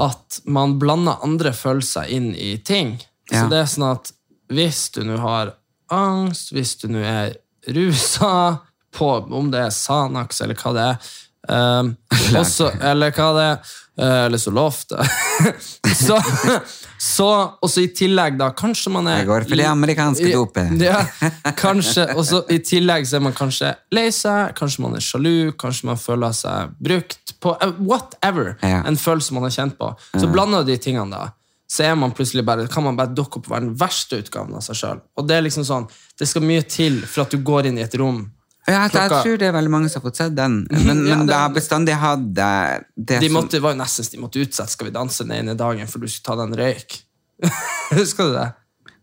[0.00, 2.94] at man blander andre følelser inn i ting.
[3.28, 3.42] Ja.
[3.42, 4.12] Så det er sånn at
[4.50, 5.52] hvis du nå har
[5.92, 7.34] angst, hvis du nå er
[7.68, 8.62] rusa
[8.96, 11.10] på om det er Sanax eller hva det er,
[11.52, 11.92] um,
[12.40, 16.16] også, eller hva det er, eh, eller så,
[16.98, 17.28] så
[17.62, 20.72] også i tillegg, da, kanskje man er Jeg går for det amerikanske dopet.
[20.90, 21.02] Ja,
[21.64, 25.52] kanskje, og så I tillegg så er man kanskje lei seg, kanskje man er sjalu,
[25.60, 28.56] kanskje man føler seg brukt på eh, whatever.
[28.62, 28.82] Ja.
[28.88, 29.92] En følelse man har kjent på.
[30.16, 31.36] Så blander du de tingene, da.
[31.70, 34.56] Så er man plutselig bare, kan man bare dukke opp og være den verste utgaven
[34.58, 35.02] av seg sjøl.
[35.46, 35.86] Liksom sånn,
[36.18, 38.24] det skal mye til for at du går inn i et rom
[38.70, 40.54] Ja, jeg, jeg tror det er veldig mange som har fått sett den.
[40.70, 43.80] Men, Ja, men den- jeg har bestandig hatt eh, det De som måtte, var jo
[43.82, 46.52] nesten de måtte utsette Skal vi danse den ene dagen for du skulle ta deg
[46.52, 46.98] en røyk.
[47.98, 48.48] Husker du det?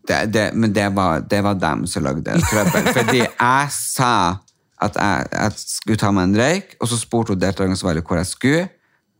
[0.08, 2.92] det, det, Men det var, det var dem som lagde trøbbel.
[2.96, 4.12] Fordi jeg sa
[4.80, 8.26] at jeg, jeg skulle ta meg en røyk, og så spurte hun deltakerne hvor jeg
[8.30, 8.68] skulle.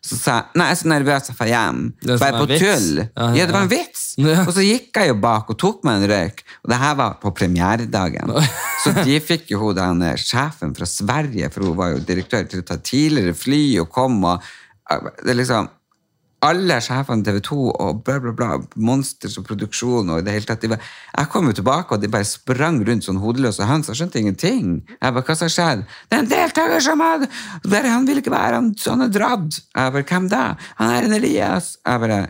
[0.05, 1.78] Så sa jeg nei, jeg er så nervøs jeg får hjem.
[2.07, 2.61] Bare på vits.
[2.62, 3.01] tull.
[3.03, 4.05] Ja, Ja, ja, det var en vits.
[4.46, 6.44] Og så gikk jeg jo bak og tok meg en røyk.
[6.64, 8.30] Og det her var på premieredagen.
[8.84, 12.62] Så de fikk jo hun den sjefen fra Sverige, for hun var jo direktør, til
[12.62, 14.46] å ta tidligere fly og kom Og,
[15.26, 15.68] det liksom
[16.45, 20.47] alle sjefene TV 2 og bla, bla, bla, Monsters og produksjon og i det hele
[20.47, 20.62] tatt.
[20.62, 23.91] De var, jeg kom jo tilbake, og de bare sprang rundt sånn hodeløse høns.
[23.91, 24.72] Jeg skjønte ingenting.
[24.95, 25.86] Jeg bare, hva som skjedde?
[26.07, 27.30] Det er en deltaker som hadde
[27.89, 29.61] Han vil ikke være, han, han er dratt.
[29.74, 30.43] Jeg bare, hvem da?
[30.78, 31.72] Han er en Elias.
[31.82, 32.20] Jeg bare,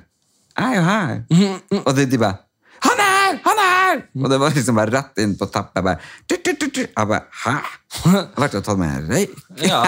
[0.58, 1.82] jeg er jo her.
[1.84, 2.44] Og de, de bare,
[2.86, 3.38] han er her!
[3.44, 4.00] Han er her!
[4.22, 5.80] Og det var liksom bare rett inn på tappet.
[5.80, 6.80] Jeg bare, «Du, du, du, du».
[6.86, 7.54] jeg bare, hæ?
[7.98, 9.34] Jeg har vært og tatt meg en røyk.
[9.66, 9.82] Ja,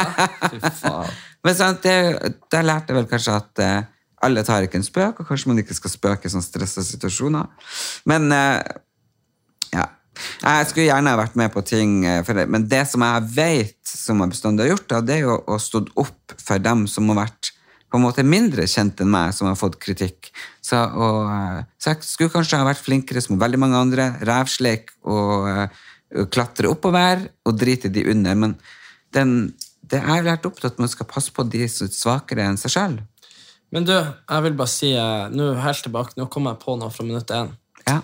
[0.51, 1.19] fy faen.
[1.47, 3.79] Men sant, det, der lærte jeg vel kanskje at eh,
[4.25, 7.49] alle tar ikke en spøk, og kanskje man ikke skal spøke i sånne stressa situasjoner.
[8.11, 8.61] Men eh,
[9.75, 9.87] ja.
[10.43, 14.21] Jeg skulle gjerne vært med på ting, eh, det, men det som jeg vet som
[14.21, 17.55] jeg bestandig har gjort, det er jo å stå opp for dem som har vært
[17.91, 20.29] på en måte mindre kjent enn meg, som har fått kritikk.
[20.63, 24.93] Så, og, eh, så jeg skulle kanskje ha vært flinkere som veldig mange andre, rævsleik
[25.09, 25.49] og
[26.19, 28.35] og klatre oppover og drite de under.
[28.35, 28.57] Men
[29.15, 31.95] den, det er jo lært opp til at man skal passe på de som er
[31.95, 32.99] svakere enn seg sjøl.
[33.71, 36.91] Men du, jeg vil bare si eh, nå helt tilbake, nå kommer jeg på noe
[36.95, 37.53] fra minutt én.
[37.87, 38.01] Ja.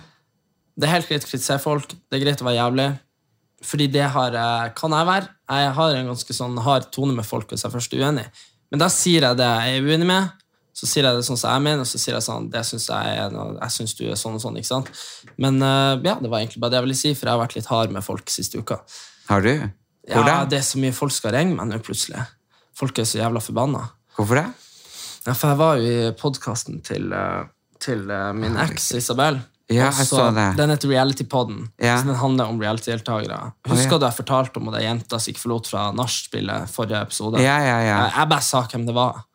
[0.77, 1.91] Det er helt greit å kritisere folk.
[1.91, 2.87] Det er greit å være jævlig.
[3.67, 5.31] Fordi det har, eh, kan jeg være.
[5.49, 8.27] Jeg har en ganske sånn hard tone med folk hvis jeg først er uenig.
[8.71, 10.29] Men da sier jeg det jeg er uenig med.
[10.77, 12.83] Så sier jeg det sånn som jeg mener, og så sier jeg sånn det synes
[12.85, 14.59] jeg er noe, jeg synes du er sånn og sånn.
[14.61, 14.91] ikke sant?
[15.41, 17.57] Men eh, ja, det var egentlig bare det jeg ville si, for jeg har vært
[17.57, 18.77] litt hard med folk siste uka.
[19.31, 19.51] Har du?
[20.07, 20.29] Ja, Hvor?
[20.47, 22.21] Det er så mye folk skal ringe meg nå plutselig.
[22.77, 23.81] Folk er så jævla forbanna.
[24.15, 24.45] Hvorfor det?
[25.27, 27.45] Ja, for jeg var jo i podkasten til, eh,
[27.83, 29.41] til eh, min eks Isabel.
[29.67, 30.45] Ja, jeg så det.
[30.55, 31.65] Den heter Reality-podden.
[31.83, 31.97] Ja.
[31.99, 33.51] Så den handler om reality-deltakere.
[33.67, 37.41] Husker du jeg fortalte om at jenta som ikke forlot fra nachspielet forrige episode?
[37.43, 37.97] Ja, ja, ja.
[38.13, 39.25] Jeg, bare sa hvem det var.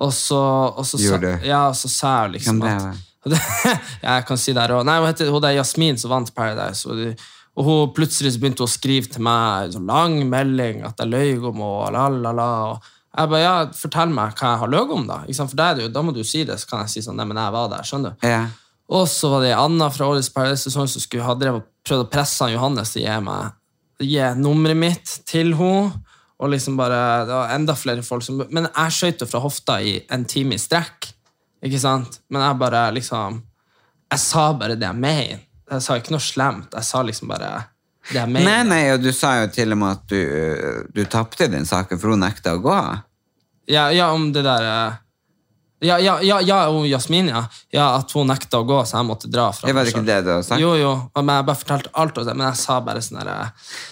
[0.00, 0.40] Og så,
[0.72, 3.40] og så, sa, ja, og så sa jeg liksom det at det,
[4.08, 4.88] Jeg kan si det her også.
[4.88, 6.88] Nei, Hun heter hun er Jasmin som vant Paradise.
[6.88, 7.12] Og, de,
[7.52, 11.12] og hun plutselig begynte hun å skrive til meg en sånn lang melding at jeg
[11.12, 11.92] løy om henne.
[11.92, 12.50] La, la, la.
[12.72, 15.22] Og jeg bare, ja, Fortell meg hva jeg har løyet om, da.
[15.36, 17.40] For det jo, da må du si det, så kan jeg si sånn Nei, men
[17.40, 17.84] jeg var der.
[17.84, 18.28] skjønner du?
[18.28, 18.46] Ja.
[18.92, 22.48] Og så var det Anna fra årets Paradise-sesong som skulle ha drevet, prøvd å presse
[22.52, 23.52] Johannes til å gi meg
[24.02, 25.92] gi nummeret mitt til henne.
[26.42, 29.76] Og liksom bare, det var enda flere folk som Men jeg skøyt jo fra hofta
[29.78, 31.12] i en time i strekk.
[31.62, 32.18] Ikke sant?
[32.28, 33.42] Men jeg bare liksom
[34.10, 35.44] Jeg sa bare det jeg mener.
[35.70, 36.74] Jeg sa ikke noe slemt.
[36.74, 37.52] Jeg sa liksom bare.
[38.42, 40.22] Nei, nei, og du sa jo til og med at du,
[40.90, 42.78] du tapte den saken, for hun nekta å gå.
[43.70, 45.00] Ja, ja, om det der eh,
[45.82, 47.42] Ja, ja, ja, ja og Jasmin, ja.
[47.74, 47.86] ja.
[47.98, 50.30] At hun nekta å gå, så jeg måtte dra fra Det var ikke det du
[50.30, 50.62] sa sagt?
[50.62, 50.92] Jo, jo.
[51.18, 53.30] Men jeg bare fortalte alt, men jeg sa bare sånn der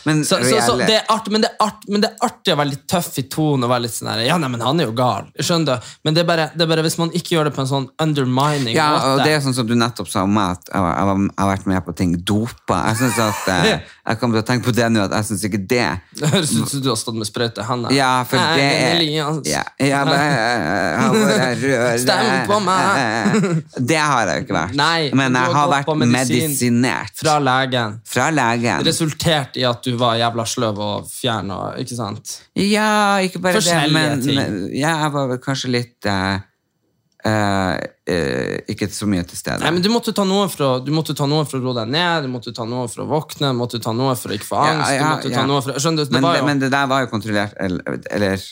[0.06, 2.54] Men så, så, så det er artig, men, det er art, men det er artig
[2.54, 4.82] å være litt tøff i tonen og være litt sånn herre Ja, nei, men han
[4.82, 5.30] er jo gal.
[5.34, 5.90] Skjønner du?
[6.06, 7.88] Men det er, bare, det er bare hvis man ikke gjør det på en sånn
[8.02, 11.18] undermining Ja, og det er sånn som du nettopp sa om meg, at jeg, jeg,
[11.26, 12.80] jeg har vært med på ting dopa.
[12.92, 15.46] Jeg synes at jeg, Jeg kommer til å tenke på det nå, at jeg syns
[15.50, 15.84] ikke det
[16.22, 17.92] høres ut som du har stått med sprøyte i handa.
[17.94, 23.62] Ja, for det er ja, jeg, men, jeg har vært rød Stem på meg.
[23.76, 24.76] Det har jeg jo ikke vært.
[24.78, 27.16] Nei, men jeg har vært medisin medisinert.
[27.20, 27.96] Fra legen.
[28.08, 28.84] Fra legen.
[28.86, 31.50] Resultert i at du var jævla sløv og fjern.
[31.54, 32.36] Og, ikke sant?
[32.58, 34.38] Ja, ikke bare det, men ting.
[34.76, 36.38] ja, jeg var vel kanskje litt uh,
[37.20, 37.76] Uh,
[38.08, 39.60] uh, Ikke så mye til stede.
[39.60, 41.76] Nei, men Du måtte ta noe for å, du måtte ta noe for å roe
[41.76, 44.38] deg ned, du måtte ta noe for å våkne, du måtte ta noe for å
[44.38, 44.94] ikke få angst.
[44.94, 47.04] ja, du måtte ta noe for, skjønner du, det men, jo, men det der var
[47.04, 48.46] jo kontrollert, eller, eller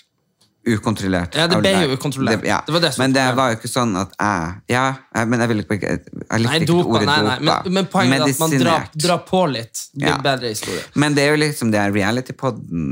[0.67, 1.35] ukontrollert.
[1.39, 2.41] Ja, det ble jo ukontrollert.
[2.43, 2.59] Det, ja.
[2.67, 5.41] Det var det som men det var jo ikke sånn at jeg Ja, jeg- men
[5.41, 7.63] jeg ville ikke Jeg likte Nei, ikke dopa, ordet nei, nei, dopa.
[7.65, 9.75] men, men poenget er at man drar, drar på litt.
[9.95, 10.19] Det blir Ja.
[10.19, 10.83] bedre historie.
[10.95, 11.81] Men det er jo liksom det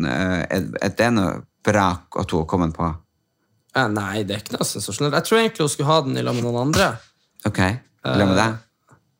[0.04, 2.94] eh, Er er det noe brak at hun har kommet på?
[3.76, 5.12] Eh, Nei, det er ikke noe sensasjonelt.
[5.12, 6.98] Jeg tror egentlig hun skulle ha den i lag med noen andre.
[7.44, 7.58] Ok,
[8.04, 8.58] la med det.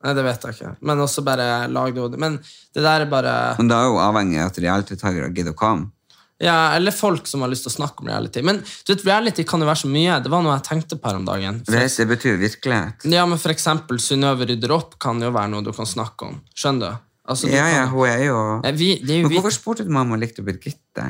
[0.03, 0.75] Nei, det vet jeg ikke.
[0.81, 1.67] Men også bare
[2.01, 2.19] hun det.
[2.19, 2.37] Men
[2.73, 5.91] det der er bare Men da er jo avhengig av at reality-takere gidder å komme.
[6.39, 8.43] Ja, eller folk som har lyst til å snakke om reality.
[8.45, 10.19] Men du vet, reality kan jo være så mye.
[10.21, 11.63] Det var noe jeg tenkte på her om dagen.
[11.65, 13.07] For, Det, det betyr virkelighet.
[13.09, 16.41] ja, men for eksempel Synnøve rydder opp kan jo være noe du kan snakke om.
[16.53, 17.03] Skjønner du?
[17.27, 19.39] Altså, du Ja, ja, hun er jo ja, vi, det er jo Men vi.
[19.41, 21.07] hvorfor spurte du meg om hun likte Birgitte?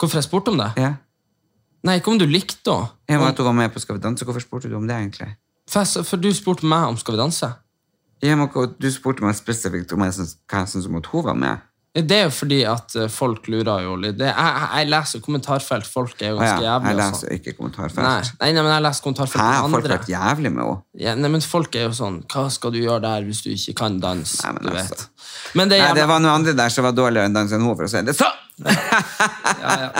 [0.00, 0.72] Hvorfor jeg spurte om det?
[0.76, 0.94] Ja.
[1.86, 2.90] Nei, ikke om du likte henne.
[3.08, 4.96] Ja, men at hun var med på Skal vi danse, hvorfor spurte du om det
[4.98, 5.30] egentlig?
[5.70, 7.54] For, for du spurte meg om Skal vi danse.
[8.20, 10.12] Ja, men Du spurte meg spesifikt om jeg
[10.50, 11.58] hva jeg om at hun var med.
[11.90, 14.14] Det er jo fordi at eh, folk lurer jo litt.
[14.20, 15.88] Det, jeg, jeg, leser kommentarfelt.
[15.90, 16.92] Folk er jo ganske ganske jeg jævlige.
[16.92, 18.28] og leser ikke kommentarfelt.
[18.38, 19.62] nei, nei, men jeg leser kommentarfelt Hæ, andre.
[19.64, 20.76] har folk vært jævlig med henne?
[21.02, 23.74] Ja, nei, men folk er jo sånn Hva skal du gjøre der hvis du ikke
[23.82, 24.38] kan danse?
[24.44, 25.00] Nei, men du altså.
[25.00, 25.26] vet.
[25.58, 27.88] Men det Nei, det var noen andre der som var dårligere enn dansen hun, for
[27.88, 28.38] å si det sånn.
[29.64, 29.90] ja, ja.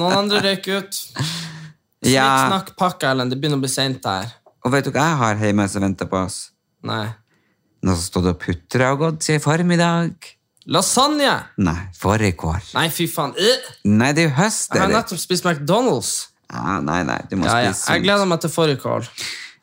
[0.00, 1.02] Noen andre røyk ut.
[1.02, 3.34] Snikk, Ja, snakk, pakk, Erlend.
[3.34, 4.32] Det begynner å bli seint der.
[4.64, 6.40] og vet du hva jeg har hjemme som venter på oss?
[6.88, 7.04] Nei.
[7.84, 10.32] Noen som stod og putra og gått siden i formiddag.
[10.68, 11.32] Lasagne!
[11.64, 12.60] Nei, fårikål.
[12.76, 13.32] Nei, fy faen.
[13.40, 13.68] Øh!
[13.88, 14.96] Nei, det er jo høst, Jeg har Erik.
[14.98, 16.10] nettopp spist McDonald's.
[16.52, 17.72] Ja, nei, nei, du må Ja, ja.
[17.72, 19.08] spise Jeg gleder meg til fårikål.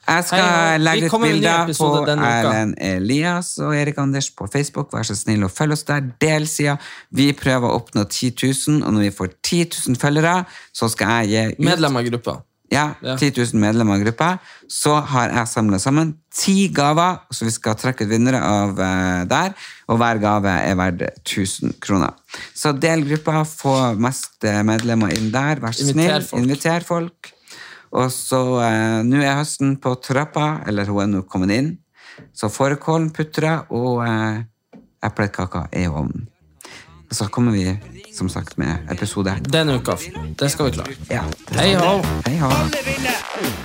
[0.06, 0.78] Jeg skal Hei, hei.
[0.78, 2.34] Vi legge ut kommer med en ny bilder på episode denne uka.
[2.49, 4.91] Erlend Elias og Erik Anders på Facebook.
[4.93, 6.01] Vær så snill og følg oss der.
[6.22, 6.76] Del sida.
[7.12, 8.34] Vi prøver å oppnå 10
[8.70, 10.36] 000, og når vi får 10 000 følgere,
[10.74, 12.36] så skal jeg gi ut Medlem av gruppa.
[12.72, 13.16] Ja, Ja.
[13.18, 14.30] 10 000 medlemmer av gruppa.
[14.68, 19.24] Så har jeg samla sammen ti gaver, så vi skal trekke ut vinnere av eh,
[19.30, 19.53] der.
[19.88, 22.13] Og hver gave er verdt 1000 kroner.
[22.55, 25.61] Så del gruppa, få mest eh, medlemmer inn der.
[25.61, 26.28] Vær så Inviter snill.
[26.32, 26.41] folk.
[26.43, 27.32] Inviter folk.
[27.95, 31.74] Og så eh, Nå er høsten på trappa, eller hun er nå kommet inn.
[32.36, 34.41] Så fårikålen putrer, og eh,
[35.05, 36.28] eplekaka er i ovnen.
[37.10, 37.78] Og så kommer vi,
[38.14, 39.38] som sagt, med episode.
[39.53, 39.97] Denne uka.
[40.39, 40.97] Det skal vi klare.
[41.12, 41.24] Ja.
[41.60, 42.01] Hei ho!
[42.26, 43.64] Hei ha.